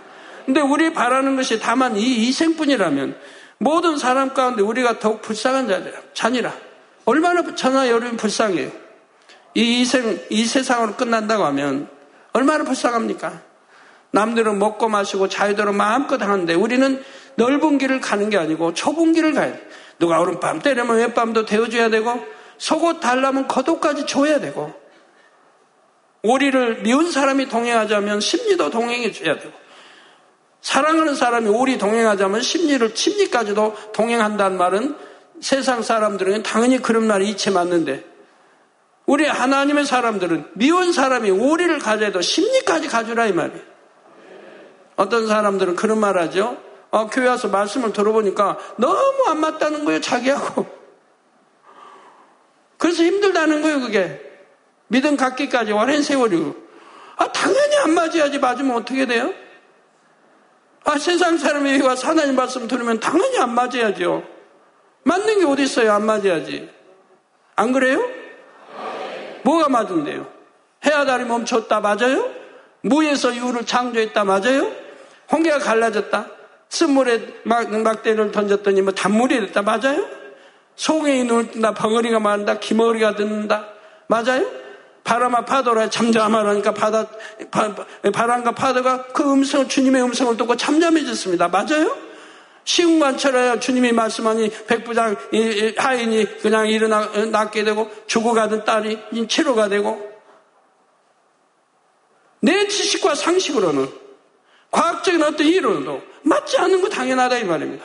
근데 0.47 0.61
우리 0.61 0.93
바라는 0.93 1.37
것이 1.37 1.61
다만 1.61 1.97
이 1.97 2.29
이생뿐이라면 2.29 3.17
모든 3.59 3.99
사람 3.99 4.33
가운데 4.33 4.63
우리가 4.63 5.01
더욱 5.01 5.21
불쌍한 5.21 5.93
자니라. 6.15 6.55
얼마나 7.05 7.55
전화 7.55 7.89
여러분 7.89 8.17
불쌍해요. 8.17 8.71
이 9.55 9.81
이생, 9.81 10.21
이 10.31 10.47
세상으로 10.47 10.95
끝난다고 10.95 11.45
하면 11.45 11.89
얼마나 12.33 12.65
불쌍합니까? 12.65 13.43
남들은 14.13 14.59
먹고 14.59 14.89
마시고 14.89 15.29
자유대로 15.29 15.73
마음껏 15.73 16.21
하는데 16.23 16.55
우리는 16.55 17.03
넓은 17.37 17.79
길을 17.79 18.01
가는 18.01 18.31
게 18.31 18.37
아니고 18.37 18.75
좁은 18.75 19.13
길을 19.13 19.33
가야 19.33 19.53
돼. 19.53 19.69
누가 19.99 20.21
오른밤 20.21 20.61
때리면 20.61 20.97
왼밤도 20.97 21.45
데워줘야 21.45 21.91
되고 21.91 22.25
속옷 22.59 23.01
달라면 23.01 23.49
겉옷까지 23.49 24.07
줘야 24.07 24.41
되고 24.41 24.73
오리를 26.23 26.83
미운 26.83 27.11
사람이 27.11 27.49
동행하자면 27.49 28.21
심리도 28.21 28.71
동행해 28.71 29.13
줘야 29.13 29.39
되고 29.39 29.53
사랑하는 30.61 31.15
사람이 31.15 31.49
오리 31.49 31.79
동행하자면 31.79 32.43
심리를 32.43 32.91
심리까지도 32.95 33.77
동행한다는 33.93 34.59
말은 34.59 34.97
세상 35.41 35.83
사람들은 35.83 36.43
당연히 36.43 36.83
그런 36.83 37.07
말이 37.07 37.29
이치 37.31 37.51
맞는데 37.51 38.05
우리 39.07 39.27
하나님의 39.27 39.87
사람들은 39.87 40.51
미운 40.55 40.93
사람이 40.93 41.31
오리를 41.31 41.79
가져도 41.79 42.21
심리까지 42.21 42.89
가주라 42.89 43.27
이 43.27 43.33
말이에요. 43.33 43.63
어떤 44.97 45.27
사람들은 45.27 45.77
그런 45.77 45.99
말 45.99 46.19
하죠. 46.19 46.59
어, 46.91 47.07
교회 47.07 47.29
와서 47.29 47.49
말씀을 47.49 47.93
들어보니까 47.93 48.59
너무 48.77 49.25
안 49.29 49.41
맞다는 49.41 49.85
거예요, 49.85 50.01
자기하고. 50.01 50.67
그래서 52.79 53.03
힘들다는 53.03 53.63
거예요, 53.63 53.81
그게. 53.81 54.21
믿음 54.89 55.17
갖기까지 55.17 55.73
오랜 55.73 56.03
세월이고. 56.03 56.55
아, 57.17 57.31
당연히 57.31 57.77
안 57.77 57.95
맞아야지. 57.95 58.39
맞으면 58.39 58.77
어떻게 58.77 59.07
돼요? 59.07 59.33
아, 60.85 60.99
세상 60.99 61.37
사람이 61.37 61.81
와서 61.83 62.09
하나님 62.09 62.35
말씀 62.35 62.67
들으면 62.67 62.99
당연히 62.99 63.39
안 63.39 63.55
맞아야죠. 63.55 64.25
맞는 65.05 65.41
게 65.41 65.45
어디 65.45 65.63
있어요? 65.63 65.93
안 65.93 66.07
맞아야지. 66.07 66.71
안 67.55 67.73
그래요? 67.73 68.03
뭐가 69.43 69.69
맞은데요? 69.69 70.27
해아다리 70.85 71.25
멈췄다 71.25 71.81
맞아요? 71.81 72.31
무에서 72.83 73.35
유를 73.35 73.67
창조했다 73.67 74.25
맞아요? 74.25 74.73
홍게가 75.31 75.59
갈라졌다? 75.59 76.27
쓴물에 76.71 77.43
막, 77.43 77.71
막대를 77.71 78.33
던졌더니 78.33 78.81
뭐 78.83 78.93
단물이 78.93 79.41
됐다. 79.41 79.63
맞아요? 79.63 80.09
송이 80.77 81.25
눈을 81.25 81.51
뜬다. 81.51 81.75
벙어리가 81.75 82.21
많다. 82.21 82.59
기머리가 82.59 83.17
듣는다. 83.17 83.69
맞아요? 84.07 84.49
바람아 85.05 85.45
파도라 85.45 85.91
잠잠하라니까 85.91 86.73
바다, 86.73 87.07
바, 87.51 87.75
바람과 88.13 88.53
파도가 88.53 89.07
그 89.09 89.31
음성, 89.33 89.67
주님의 89.67 90.03
음성을 90.03 90.37
듣고 90.37 90.57
잠잠해졌습니다. 90.57 91.49
맞아요? 91.49 91.97
시흥만처럼 92.65 93.59
주님이 93.59 93.93
말씀하니 93.93 94.51
백부장 94.67 95.17
하인이 95.77 96.39
그냥 96.41 96.69
일어나 96.69 97.07
낫게 97.31 97.65
되고 97.65 97.91
죽어가던 98.07 98.65
딸이 98.65 99.27
치료가 99.27 99.69
되고 99.69 100.09
내 102.41 102.69
지식과 102.69 103.15
상식으로는 103.17 103.89
과학적인 105.01 105.23
어떤 105.23 105.47
이론도 105.47 106.03
맞지 106.23 106.59
않는 106.59 106.81
거 106.81 106.89
당연하다 106.89 107.39
이 107.39 107.45
말입니다. 107.45 107.85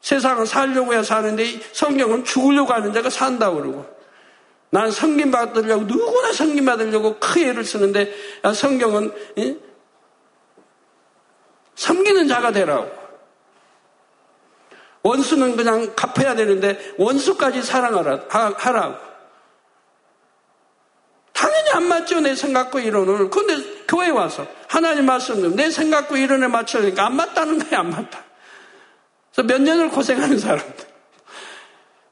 세상은 0.00 0.44
살려고 0.44 0.92
해야 0.92 1.02
사는데 1.02 1.60
성경은 1.72 2.24
죽으려고 2.24 2.72
하는 2.72 2.92
자가 2.92 3.10
산다고 3.10 3.56
그러고. 3.56 3.98
난 4.70 4.90
성김 4.90 5.30
받으려고 5.30 5.84
누구나 5.84 6.32
성김 6.32 6.64
받으려고 6.64 7.18
크게 7.18 7.48
애를 7.48 7.64
쓰는데 7.64 8.12
성경은 8.54 9.12
섬기는 11.74 12.28
자가 12.28 12.52
되라고. 12.52 12.98
원수는 15.02 15.56
그냥 15.56 15.94
갚아야 15.94 16.34
되는데 16.34 16.94
원수까지 16.98 17.62
사랑하라 17.62 18.24
하라고 18.28 19.07
당연히 21.68 21.70
안 21.72 21.88
맞죠 21.88 22.20
내 22.20 22.34
생각과 22.34 22.80
이론을. 22.80 23.30
근데 23.30 23.84
교회 23.86 24.10
와서 24.10 24.46
하나님 24.68 25.06
말씀 25.06 25.54
내 25.54 25.70
생각과 25.70 26.16
이론에 26.16 26.48
맞추니까 26.48 27.06
안 27.06 27.16
맞다는 27.16 27.58
거야 27.58 27.80
안 27.80 27.90
맞다. 27.90 28.24
그래서 29.32 29.46
몇 29.46 29.60
년을 29.60 29.90
고생하는 29.90 30.38
사람들. 30.38 30.88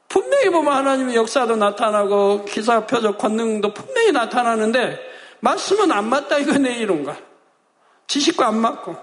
분명히 0.07 0.49
보면 0.49 0.73
하나님의 0.73 1.15
역사도 1.15 1.57
나타나고 1.57 2.45
기사 2.45 2.85
표적 2.85 3.17
권능도 3.17 3.73
분명히 3.73 4.11
나타나는데 4.11 4.99
말씀은 5.41 5.91
안 5.91 6.09
맞다 6.09 6.37
이거 6.37 6.57
내 6.57 6.75
이론과. 6.77 7.17
지식과 8.07 8.47
안 8.47 8.57
맞고. 8.59 8.95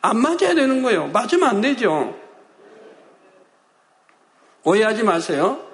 안 0.00 0.16
맞아야 0.18 0.54
되는 0.54 0.82
거예요. 0.82 1.08
맞으면 1.08 1.48
안 1.48 1.60
되죠. 1.60 2.16
오해하지 4.64 5.02
마세요. 5.02 5.64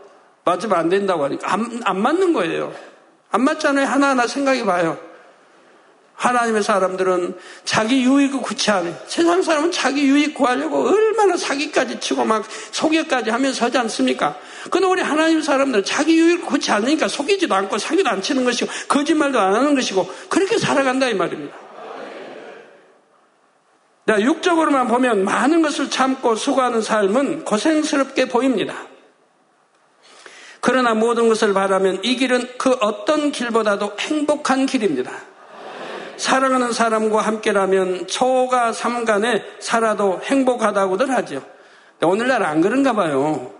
맞으면 0.45 0.79
안 0.79 0.89
된다고 0.89 1.25
하니까 1.25 1.53
안, 1.53 1.81
안 1.85 2.03
맞는 2.03 2.35
거예요 2.35 2.71
안 3.35 3.43
맞잖아요. 3.43 3.85
하나하나 3.89 4.29
생각해 4.29 4.65
봐요. 4.65 4.97
하나님의 6.15 6.63
사람들은 6.63 7.37
자기 7.65 8.05
유익을 8.05 8.41
구체하네. 8.41 8.95
세상 9.09 9.43
사람은 9.43 9.73
자기 9.73 10.07
유익 10.07 10.35
구하려고 10.35 10.89
얼마나 10.89 11.37
사기까지 11.37 11.99
치고 11.99 12.25
막 12.25 12.45
속여까지 12.71 13.31
하면서 13.31 13.65
하지 13.65 13.77
않습니까? 13.79 14.37
근데 14.71 14.87
우리 14.87 15.03
하나님 15.03 15.43
사람들은 15.43 15.85
자기 15.85 16.17
유익을 16.17 16.45
구체하니까 16.47 17.09
속이지도 17.09 17.53
않고 17.53 17.79
사기도 17.79 18.09
안 18.09 18.23
치는 18.23 18.45
것이고 18.45 18.71
거짓말도 18.87 19.41
안 19.41 19.57
하는 19.57 19.75
것이고 19.75 20.09
그렇게 20.29 20.57
살아간다 20.57 21.09
이 21.09 21.15
말입니다. 21.15 21.57
육적으로만 24.07 24.87
보면 24.87 25.25
많은 25.25 25.61
것을 25.61 25.91
참고 25.91 26.37
수고하는 26.37 26.83
삶은 26.83 27.45
고생스럽게 27.45 28.29
보입니다. 28.29 28.94
그러나 30.67 30.95
모든 30.95 31.29
것을 31.29 31.53
바라면 31.53 31.99
이 32.05 32.17
길은 32.17 32.57
그 32.57 32.75
어떤 32.81 33.31
길보다도 33.31 33.97
행복한 34.01 34.65
길입니다. 34.65 35.13
사랑하는 36.17 36.73
사람과 36.73 37.21
함께라면 37.21 38.07
초가 38.07 38.73
삼간에 38.73 39.45
살아도 39.61 40.23
행복하다고들 40.25 41.11
하죠. 41.11 41.43
오늘날 42.03 42.43
안 42.45 42.63
그런가 42.63 42.95
봐요. 42.95 43.53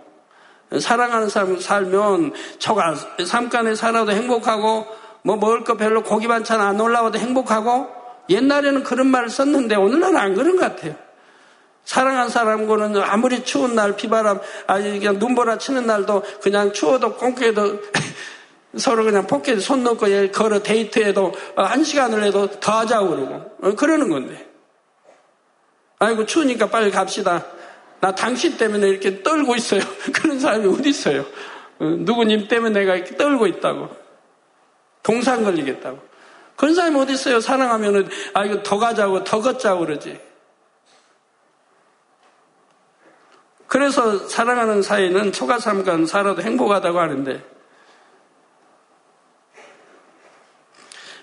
사랑하는 0.79 1.29
사람 1.29 1.59
살면 1.59 2.33
초가 2.57 2.95
삼간에 3.23 3.75
살아도 3.75 4.11
행복하고 4.11 4.87
뭐 5.21 5.35
먹을 5.35 5.63
거 5.63 5.77
별로 5.77 6.01
고기 6.01 6.27
반찬 6.27 6.59
안 6.59 6.81
올라와도 6.81 7.19
행복하고 7.19 7.87
옛날에는 8.29 8.81
그런 8.81 9.05
말을 9.05 9.29
썼는데 9.29 9.75
오늘날 9.75 10.17
안 10.17 10.33
그런 10.33 10.55
것 10.55 10.61
같아요. 10.61 11.04
사랑한 11.85 12.29
사람과는 12.29 13.01
아무리 13.01 13.43
추운 13.43 13.75
날, 13.75 13.95
비바람, 13.95 14.39
아니, 14.67 14.99
그냥 14.99 15.19
눈보라 15.19 15.59
치는 15.59 15.85
날도 15.85 16.23
그냥 16.41 16.73
추워도 16.73 17.15
꽁qu에도 17.15 17.79
서로 18.75 19.05
그냥 19.05 19.25
포켓에 19.25 19.59
손 19.59 19.83
넣고 19.83 20.07
걸어 20.33 20.61
데이트해도 20.61 21.33
어, 21.55 21.61
한 21.63 21.83
시간을 21.83 22.23
해도 22.23 22.49
더 22.59 22.79
하자고 22.79 23.09
그러고. 23.09 23.55
어, 23.61 23.75
그러는 23.75 24.09
건데. 24.09 24.45
아이고, 25.99 26.25
추우니까 26.25 26.69
빨리 26.69 26.91
갑시다. 26.91 27.45
나 28.01 28.13
당신 28.13 28.57
때문에 28.57 28.89
이렇게 28.89 29.23
떨고 29.23 29.55
있어요. 29.55 29.81
그런 30.11 30.39
사람이 30.39 30.67
어디 30.67 30.89
있어요? 30.89 31.21
어, 31.79 31.85
누구님 31.85 32.47
때문에 32.47 32.79
내가 32.79 32.95
이렇게 32.95 33.15
떨고 33.15 33.47
있다고. 33.47 33.89
동상 35.03 35.43
걸리겠다고. 35.43 35.99
그런 36.55 36.73
사람이 36.73 36.99
어디 36.99 37.13
있어요? 37.13 37.39
사랑하면은, 37.39 38.09
아, 38.33 38.43
이거 38.43 38.63
더 38.63 38.77
가자고, 38.77 39.23
더 39.23 39.39
걷자고 39.39 39.85
그러지. 39.85 40.19
그래서 43.75 44.25
사랑하는 44.29 44.81
사이는 44.81 45.33
초가삼간 45.33 46.05
살아도 46.05 46.41
행복하다고 46.41 46.97
하는데 46.97 47.43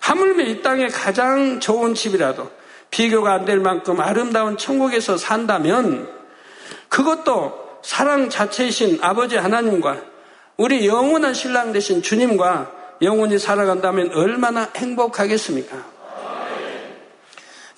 하물며 0.01 0.45
이 0.45 0.61
땅에 0.61 0.89
가장 0.89 1.61
좋은 1.61 1.95
집이라도 1.95 2.51
비교가 2.91 3.33
안 3.33 3.47
될 3.47 3.59
만큼 3.59 3.99
아름다운 4.03 4.59
천국에서 4.59 5.17
산다면 5.17 6.07
그것도 6.91 7.79
사랑 7.81 8.29
자체이신 8.29 8.99
아버지 9.01 9.39
하나님과 9.39 10.03
우리 10.59 10.87
영원한 10.87 11.33
신랑 11.33 11.73
되신 11.73 12.03
주님과 12.03 12.71
영원히 13.01 13.39
살아간다면 13.39 14.13
얼마나 14.13 14.69
행복하겠습니까? 14.77 15.92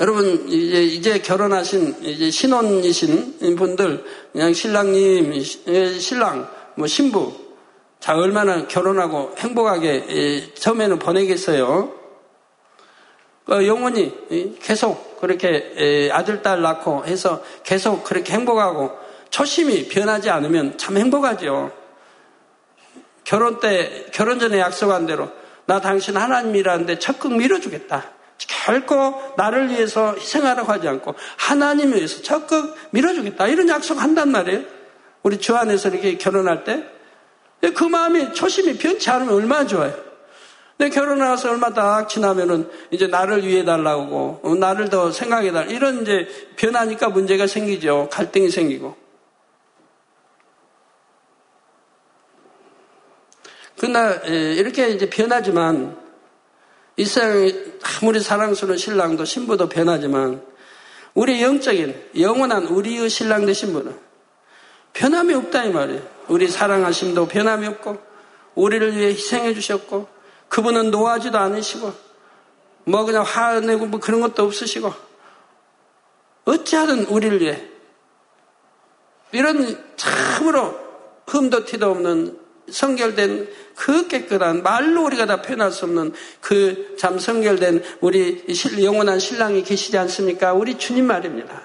여러분 0.01 0.49
이제, 0.49 0.83
이제 0.83 1.19
결혼하신 1.21 2.03
이제 2.03 2.31
신혼이신 2.31 3.57
분들 3.57 4.05
그냥 4.33 4.53
신랑님, 4.53 5.41
신랑, 5.43 6.51
뭐 6.75 6.87
신부 6.87 7.33
자 8.01 8.17
얼마나 8.17 8.67
결혼하고 8.67 9.35
행복하게 9.39 10.53
처음에는 10.55 10.99
보내겠어요. 10.99 11.93
그 13.47 13.67
영원히 13.67 14.13
계속 14.61 15.21
그렇게 15.21 16.11
아들 16.13 16.43
딸 16.43 16.61
낳고 16.61 17.05
해서 17.07 17.43
계속 17.63 18.03
그렇게 18.05 18.33
행복하고 18.33 18.91
초심이 19.31 19.89
변하지 19.89 20.31
않으면 20.31 20.77
참 20.77 20.97
행복하죠. 20.97 21.71
결혼 23.23 23.61
때 23.61 24.07
결혼 24.13 24.39
전에 24.39 24.59
약속한 24.59 25.07
대로 25.07 25.31
나 25.67 25.81
당신 25.81 26.17
하나님이라는데 26.17 26.99
적극 26.99 27.37
밀어주겠다. 27.37 28.13
결코 28.39 29.15
나를 29.37 29.71
위해서 29.71 30.15
희생하라고 30.15 30.73
하지 30.73 30.89
않고 30.89 31.15
하나님을 31.37 31.99
위해서 31.99 32.23
적극 32.23 32.75
밀어주겠다. 32.91 33.47
이런 33.49 33.69
약속 33.69 34.03
한단 34.03 34.31
말이에요. 34.31 34.63
우리 35.23 35.39
주 35.39 35.57
안에서 35.57 35.89
이렇게 35.91 36.19
결혼할 36.19 36.65
때. 36.65 36.85
그 37.75 37.85
마음이 37.85 38.35
초심이 38.35 38.77
변치 38.77 39.11
않으면 39.11 39.35
얼마나 39.35 39.67
좋아요. 39.67 39.95
내 40.77 40.89
결혼하서 40.91 41.51
얼마 41.51 41.73
딱 41.73 42.09
지나면은 42.09 42.69
이제 42.91 43.07
나를 43.07 43.47
위해 43.47 43.65
달라고 43.65 44.41
어, 44.43 44.55
나를 44.55 44.91
더 44.91 45.13
생각해 45.13 45.53
달라 45.53 45.67
이런 45.67 46.03
이제 46.03 46.27
변하니까 46.57 47.09
문제가 47.09 47.47
생기죠. 47.47 48.09
갈등이 48.11 48.51
생기고. 48.51 48.97
그러나 53.77 54.13
이렇게 54.25 54.89
이제 54.89 55.09
변하지만 55.09 56.04
이 56.97 57.05
세상에 57.05 57.53
아무리 57.83 58.21
사랑스러운 58.21 58.79
신랑도 58.79 59.25
신부도 59.25 59.69
변하지만 59.69 60.43
우리 61.15 61.43
영적인 61.43 62.11
영원한 62.19 62.67
우리의 62.67 63.09
신랑 63.09 63.47
되신 63.47 63.73
분은 63.73 63.97
변함이 64.93 65.35
없다 65.35 65.65
이 65.65 65.73
말이에요. 65.73 66.03
우리 66.29 66.49
사랑하심도 66.49 67.27
변함이 67.27 67.67
없고 67.67 67.99
우리를 68.55 68.97
위해 68.97 69.09
희생해 69.09 69.55
주셨고 69.55 70.09
그분은 70.49 70.91
노하지도 70.91 71.37
않으시고 71.37 71.93
뭐 72.85 73.05
그냥 73.05 73.23
화내고 73.23 73.87
뭐 73.87 73.99
그런 74.01 74.21
것도 74.21 74.45
없으시고 74.45 74.93
어찌하든 76.45 77.07
우리를 77.07 77.41
위해 77.41 77.69
이런 79.33 79.85
참으로 79.97 80.79
흠도 81.27 81.65
티도 81.65 81.91
없는 81.91 82.39
성결된 82.71 83.49
그 83.75 84.09
깨끗한 84.09 84.63
말로 84.63 85.05
우리가 85.05 85.27
다 85.27 85.43
표현할 85.43 85.73
수 85.73 85.85
없는 85.85 86.13
그참 86.41 87.19
성결된 87.19 87.83
우리 88.01 88.45
영원한 88.83 89.19
신랑이 89.19 89.63
계시지 89.63 89.99
않습니까? 89.99 90.53
우리 90.53 90.79
주님 90.79 91.07
말입니다. 91.07 91.63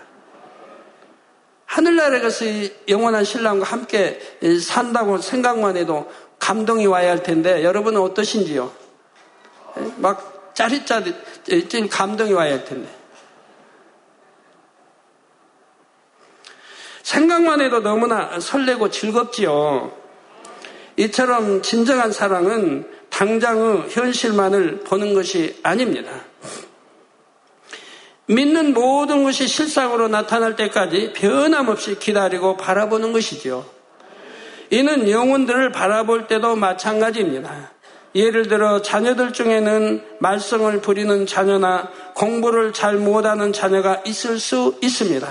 하늘나라에 1.65 2.19
가서 2.19 2.45
영원한 2.87 3.23
신랑과 3.23 3.65
함께 3.65 4.19
산다고 4.59 5.19
생각만 5.19 5.77
해도 5.77 6.11
감동이 6.39 6.87
와야 6.87 7.11
할 7.11 7.21
텐데 7.21 7.63
여러분은 7.63 8.01
어떠신지요? 8.01 8.71
막 9.97 10.55
짜릿짜릿 10.55 11.15
감동이 11.91 12.33
와야 12.33 12.53
할 12.53 12.65
텐데. 12.65 12.89
생각만 17.03 17.61
해도 17.61 17.79
너무나 17.79 18.39
설레고 18.39 18.89
즐겁지요. 18.89 19.98
이처럼 20.99 21.61
진정한 21.61 22.11
사랑은 22.11 22.85
당장의 23.09 23.85
현실만을 23.89 24.81
보는 24.81 25.13
것이 25.13 25.57
아닙니다. 25.63 26.11
믿는 28.25 28.73
모든 28.73 29.23
것이 29.23 29.47
실상으로 29.47 30.09
나타날 30.09 30.57
때까지 30.57 31.13
변함없이 31.13 31.97
기다리고 31.99 32.57
바라보는 32.57 33.13
것이지요. 33.13 33.65
이는 34.71 35.09
영혼들을 35.09 35.71
바라볼 35.71 36.27
때도 36.27 36.57
마찬가지입니다. 36.57 37.71
예를 38.13 38.49
들어 38.49 38.81
자녀들 38.81 39.31
중에는 39.31 40.03
말썽을 40.19 40.81
부리는 40.81 41.25
자녀나 41.25 41.89
공부를 42.13 42.73
잘 42.73 42.95
못하는 42.95 43.53
자녀가 43.53 44.01
있을 44.05 44.37
수 44.37 44.77
있습니다. 44.81 45.27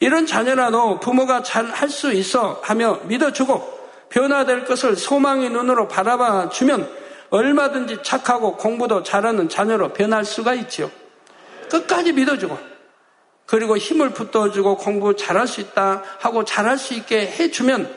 이런 0.00 0.24
자녀라도 0.24 1.00
부모가 1.00 1.42
잘 1.42 1.66
할 1.66 1.90
수 1.90 2.12
있어 2.14 2.60
하며 2.64 2.98
믿어주고 3.04 3.79
변화될 4.10 4.64
것을 4.64 4.96
소망의 4.96 5.50
눈으로 5.50 5.88
바라봐 5.88 6.50
주면 6.50 6.90
얼마든지 7.30 8.02
착하고 8.02 8.56
공부도 8.56 9.02
잘하는 9.02 9.48
자녀로 9.48 9.92
변할 9.92 10.24
수가 10.24 10.54
있지요. 10.54 10.90
끝까지 11.70 12.12
믿어주고 12.12 12.58
그리고 13.46 13.76
힘을 13.76 14.10
붙어주고 14.10 14.76
공부 14.76 15.16
잘할 15.16 15.46
수 15.46 15.60
있다 15.60 16.02
하고 16.18 16.44
잘할 16.44 16.76
수 16.76 16.94
있게 16.94 17.26
해주면 17.26 17.92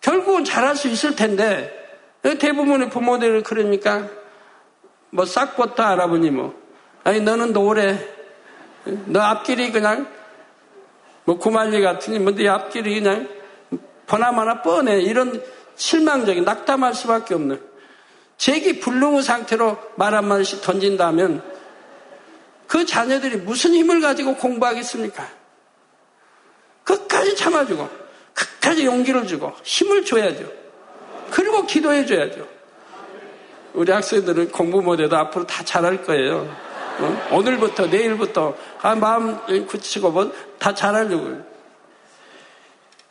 결국은 0.00 0.44
잘할 0.44 0.76
수 0.76 0.88
있을 0.88 1.16
텐데 1.16 1.74
대부분의 2.22 2.90
부모들이 2.90 3.42
그러니까 3.42 4.08
뭐 5.10 5.24
싹부터 5.24 5.82
알아보니 5.82 6.30
뭐 6.30 6.54
아니 7.02 7.20
너는 7.20 7.52
노래 7.52 7.98
너 9.06 9.20
앞길이 9.20 9.72
그냥 9.72 10.08
뭐 11.24 11.38
구말리 11.38 11.82
같으니 11.82 12.18
뭐네 12.18 12.48
앞길이 12.48 13.00
그냥 13.00 13.28
보나마나 14.08 14.62
뻔해 14.62 15.00
이런 15.02 15.42
실망적인 15.76 16.44
낙담할 16.44 16.94
수밖에 16.94 17.34
없는 17.34 17.60
제기 18.36 18.80
불능의 18.80 19.22
상태로 19.22 19.76
말 19.96 20.14
한마디씩 20.14 20.62
던진다면 20.62 21.42
그 22.66 22.84
자녀들이 22.84 23.36
무슨 23.36 23.74
힘을 23.74 24.00
가지고 24.00 24.36
공부하겠습니까? 24.36 25.26
끝까지 26.84 27.34
참아주고, 27.34 27.88
끝까지 28.34 28.86
용기를 28.86 29.26
주고, 29.26 29.52
힘을 29.62 30.04
줘야죠. 30.04 30.50
그리고 31.30 31.66
기도해 31.66 32.06
줘야죠. 32.06 32.46
우리 33.74 33.90
학생들은 33.90 34.52
공부 34.52 34.82
못해도 34.82 35.16
앞으로 35.16 35.46
다 35.46 35.64
잘할 35.64 36.02
거예요. 36.04 36.54
어? 37.00 37.28
오늘부터, 37.32 37.86
내일부터, 37.86 38.54
아, 38.82 38.94
마음 38.94 39.38
굳히고 39.66 40.10
뭐, 40.10 40.32
다 40.58 40.74
잘하려고요. 40.74 41.47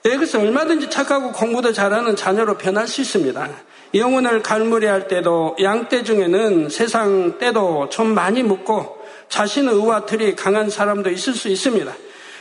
예, 0.07 0.15
그래서 0.15 0.39
얼마든지 0.39 0.89
착하고 0.89 1.33
공부도 1.33 1.73
잘하는 1.73 2.15
자녀로 2.15 2.57
변할 2.57 2.87
수 2.87 3.01
있습니다. 3.01 3.49
영혼을 3.93 4.41
갈무리 4.41 4.85
할 4.85 5.09
때도 5.09 5.57
양떼 5.61 6.03
중에는 6.03 6.69
세상 6.69 7.37
때도 7.39 7.89
좀 7.89 8.13
많이 8.13 8.41
묻고 8.41 9.05
자신의 9.27 9.73
의와 9.73 10.05
틀이 10.05 10.37
강한 10.37 10.69
사람도 10.69 11.09
있을 11.09 11.33
수 11.33 11.49
있습니다. 11.49 11.91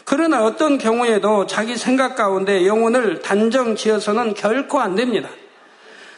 그러나 0.05 0.45
어떤 0.45 0.79
경우에도 0.79 1.47
자기 1.47 1.77
생각 1.77 2.15
가운데 2.15 2.65
영혼을 2.67 3.21
단정 3.21 3.75
지어서는 3.75 4.35
결코 4.35 4.79
안 4.79 4.95
됩니다. 4.95 5.29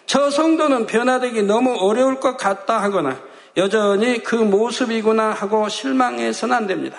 저 0.05 0.31
성도는 0.31 0.85
변화되기 0.85 1.45
너무 1.45 1.75
어려울 1.79 2.21
것 2.21 2.37
같다 2.37 2.83
하거나 2.83 3.19
여전히 3.57 4.23
그 4.23 4.35
모습이구나 4.35 5.31
하고 5.31 5.71
실망해서는 5.71 6.55
안 6.55 6.67
됩니다. 6.67 6.99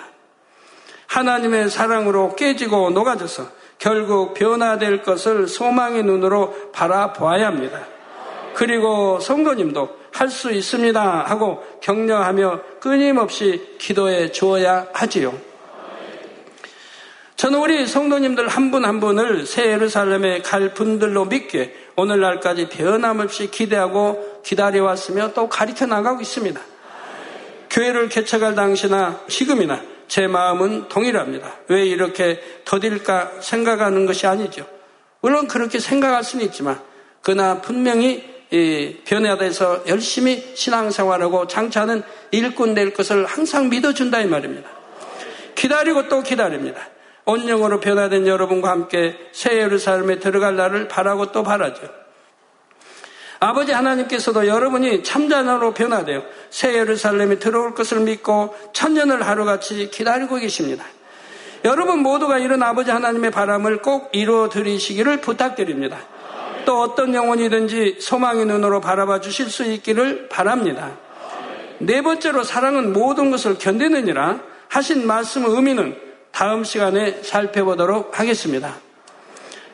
하나님의 1.06 1.70
사랑으로 1.70 2.34
깨지고 2.34 2.90
녹아져서 2.90 3.59
결국 3.80 4.34
변화될 4.34 5.02
것을 5.02 5.48
소망의 5.48 6.04
눈으로 6.04 6.70
바라보아야 6.70 7.46
합니다. 7.46 7.80
그리고 8.54 9.18
성도님도 9.18 10.00
할 10.12 10.28
수 10.28 10.50
있습니다 10.50 11.24
하고 11.26 11.64
격려하며 11.80 12.60
끊임없이 12.78 13.76
기도해 13.78 14.32
주어야 14.32 14.86
하지요. 14.92 15.32
저는 17.36 17.58
우리 17.58 17.86
성도님들 17.86 18.48
한 18.48 18.70
분한 18.70 18.96
한 18.96 19.00
분을 19.00 19.46
새 19.46 19.72
예루살렘에 19.72 20.42
갈 20.42 20.74
분들로 20.74 21.24
믿기에 21.24 21.72
오늘날까지 21.96 22.68
변함없이 22.68 23.50
기대하고 23.50 24.42
기다려왔으며 24.44 25.32
또 25.32 25.48
가르쳐 25.48 25.86
나가고 25.86 26.20
있습니다. 26.20 26.60
교회를 27.70 28.10
개척할 28.10 28.54
당시나 28.54 29.20
지금이나 29.26 29.80
제 30.10 30.26
마음은 30.26 30.88
동일합니다. 30.88 31.54
왜 31.68 31.86
이렇게 31.86 32.42
더딜까 32.64 33.30
생각하는 33.38 34.06
것이 34.06 34.26
아니죠. 34.26 34.66
물론 35.20 35.46
그렇게 35.46 35.78
생각할 35.78 36.24
수는 36.24 36.46
있지만 36.46 36.80
그러나 37.22 37.60
분명히 37.60 38.28
변화돼서 39.04 39.84
열심히 39.86 40.50
신앙생활하고 40.56 41.46
장차는 41.46 42.02
일꾼 42.32 42.74
될 42.74 42.92
것을 42.92 43.24
항상 43.24 43.68
믿어준다 43.68 44.20
이 44.20 44.26
말입니다. 44.26 44.68
기다리고 45.54 46.08
또 46.08 46.24
기다립니다. 46.24 46.88
온영으로 47.24 47.78
변화된 47.78 48.26
여러분과 48.26 48.68
함께 48.68 49.16
새 49.30 49.58
예루살렘에 49.58 50.18
들어갈 50.18 50.56
날을 50.56 50.88
바라고 50.88 51.30
또 51.30 51.44
바라죠. 51.44 51.99
아버지 53.42 53.72
하나님께서도 53.72 54.46
여러분이 54.46 55.02
참자녀로 55.02 55.72
변화되어 55.72 56.22
새 56.50 56.74
예루살렘에 56.74 57.38
들어올 57.38 57.74
것을 57.74 58.00
믿고 58.00 58.54
천년을 58.74 59.26
하루같이 59.26 59.88
기다리고 59.90 60.36
계십니다. 60.36 60.84
여러분 61.64 62.00
모두가 62.00 62.38
이런 62.38 62.62
아버지 62.62 62.90
하나님의 62.90 63.30
바람을 63.30 63.80
꼭 63.80 64.10
이루어 64.12 64.50
드리시기를 64.50 65.22
부탁드립니다. 65.22 65.98
또 66.66 66.80
어떤 66.82 67.14
영혼이든지 67.14 67.96
소망의 68.00 68.44
눈으로 68.44 68.82
바라봐 68.82 69.20
주실 69.20 69.48
수 69.48 69.64
있기를 69.64 70.28
바랍니다. 70.28 70.92
네 71.78 72.02
번째로 72.02 72.44
사랑은 72.44 72.92
모든 72.92 73.30
것을 73.30 73.56
견디느니라 73.56 74.40
하신 74.68 75.06
말씀의 75.06 75.50
의미는 75.50 75.96
다음 76.30 76.62
시간에 76.62 77.22
살펴보도록 77.22 78.20
하겠습니다. 78.20 78.76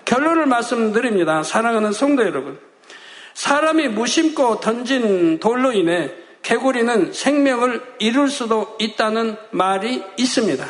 결론을 0.04 0.46
말씀드립니다. 0.46 1.42
사랑하는 1.42 1.92
성도 1.92 2.22
여러분. 2.22 2.65
사람이 3.37 3.89
무심코 3.89 4.61
던진 4.61 5.39
돌로 5.41 5.72
인해 5.72 6.11
개구리는 6.41 7.12
생명을 7.12 7.82
잃을 7.99 8.28
수도 8.28 8.76
있다는 8.80 9.37
말이 9.51 10.03
있습니다. 10.16 10.66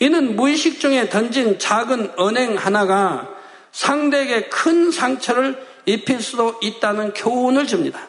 이는 0.00 0.36
무의식 0.36 0.78
중에 0.78 1.08
던진 1.08 1.58
작은 1.58 2.12
언행 2.16 2.56
하나가 2.56 3.30
상대에게 3.72 4.48
큰 4.48 4.90
상처를 4.90 5.66
입힐 5.86 6.20
수도 6.20 6.58
있다는 6.60 7.14
교훈을 7.14 7.66
줍니다. 7.66 8.08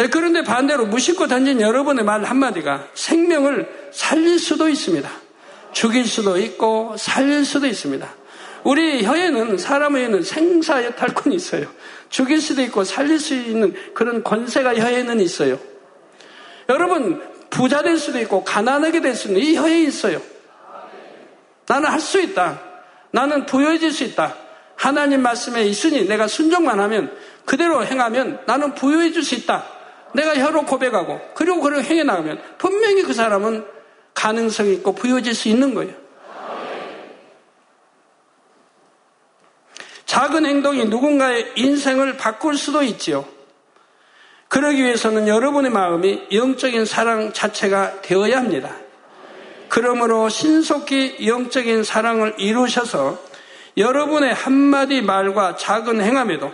예, 0.00 0.08
그런데 0.08 0.42
반대로 0.42 0.86
무심코 0.86 1.28
던진 1.28 1.60
여러분의 1.60 2.04
말 2.04 2.24
한마디가 2.24 2.88
생명을 2.94 3.90
살릴 3.92 4.40
수도 4.40 4.68
있습니다. 4.68 5.08
죽일 5.72 6.04
수도 6.04 6.36
있고 6.36 6.96
살릴 6.96 7.44
수도 7.44 7.68
있습니다. 7.68 8.25
우리 8.66 9.04
혀에는 9.04 9.58
사람의 9.58 10.02
혀에는 10.02 10.22
생사여탈권이 10.22 11.36
있어요. 11.36 11.66
죽일 12.08 12.40
수도 12.40 12.62
있고 12.62 12.82
살릴 12.82 13.20
수 13.20 13.32
있는 13.32 13.72
그런 13.94 14.24
권세가 14.24 14.74
혀에는 14.74 15.20
있어요. 15.20 15.56
여러분 16.68 17.22
부자 17.48 17.82
될 17.82 17.96
수도 17.96 18.18
있고 18.18 18.42
가난하게 18.42 19.00
될 19.02 19.14
수는 19.14 19.40
이 19.40 19.54
혀에 19.54 19.82
있어요. 19.82 20.20
나는 21.68 21.88
할 21.88 22.00
수 22.00 22.20
있다. 22.20 22.60
나는 23.12 23.46
부여해질 23.46 23.92
수 23.92 24.02
있다. 24.02 24.34
하나님 24.74 25.22
말씀에 25.22 25.62
있으니 25.62 26.08
내가 26.08 26.26
순종만 26.26 26.80
하면 26.80 27.16
그대로 27.44 27.84
행하면 27.84 28.40
나는 28.46 28.74
부여해질 28.74 29.22
수 29.22 29.36
있다. 29.36 29.64
내가 30.12 30.34
혀로 30.34 30.64
고백하고 30.64 31.20
그리고 31.36 31.60
그를 31.60 31.84
행해 31.84 32.02
나가면 32.02 32.40
분명히 32.58 33.02
그 33.02 33.14
사람은 33.14 33.64
가능성이 34.12 34.74
있고 34.74 34.92
부여질 34.92 35.36
수 35.36 35.48
있는 35.48 35.72
거예요. 35.72 36.05
작은 40.16 40.46
행동이 40.46 40.86
누군가의 40.86 41.52
인생을 41.56 42.16
바꿀 42.16 42.56
수도 42.56 42.82
있지요. 42.82 43.26
그러기 44.48 44.82
위해서는 44.82 45.28
여러분의 45.28 45.70
마음이 45.70 46.28
영적인 46.32 46.86
사랑 46.86 47.34
자체가 47.34 48.00
되어야 48.00 48.38
합니다. 48.38 48.74
그러므로 49.68 50.30
신속히 50.30 51.26
영적인 51.26 51.84
사랑을 51.84 52.34
이루셔서 52.38 53.18
여러분의 53.76 54.32
한마디 54.32 55.02
말과 55.02 55.56
작은 55.56 56.00
행함에도 56.00 56.50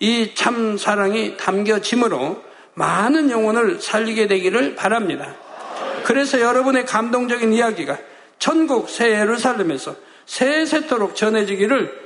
이 0.00 0.32
참 0.34 0.78
사랑이 0.78 1.36
담겨짐으로 1.36 2.42
많은 2.72 3.30
영혼을 3.30 3.78
살리게 3.78 4.26
되기를 4.26 4.74
바랍니다. 4.74 5.34
그래서 6.04 6.40
여러분의 6.40 6.86
감동적인 6.86 7.52
이야기가 7.52 7.98
천국 8.38 8.88
새 8.88 9.10
예루살렘에서 9.10 9.96
세세토록 10.24 11.14
전해지기를 11.14 12.05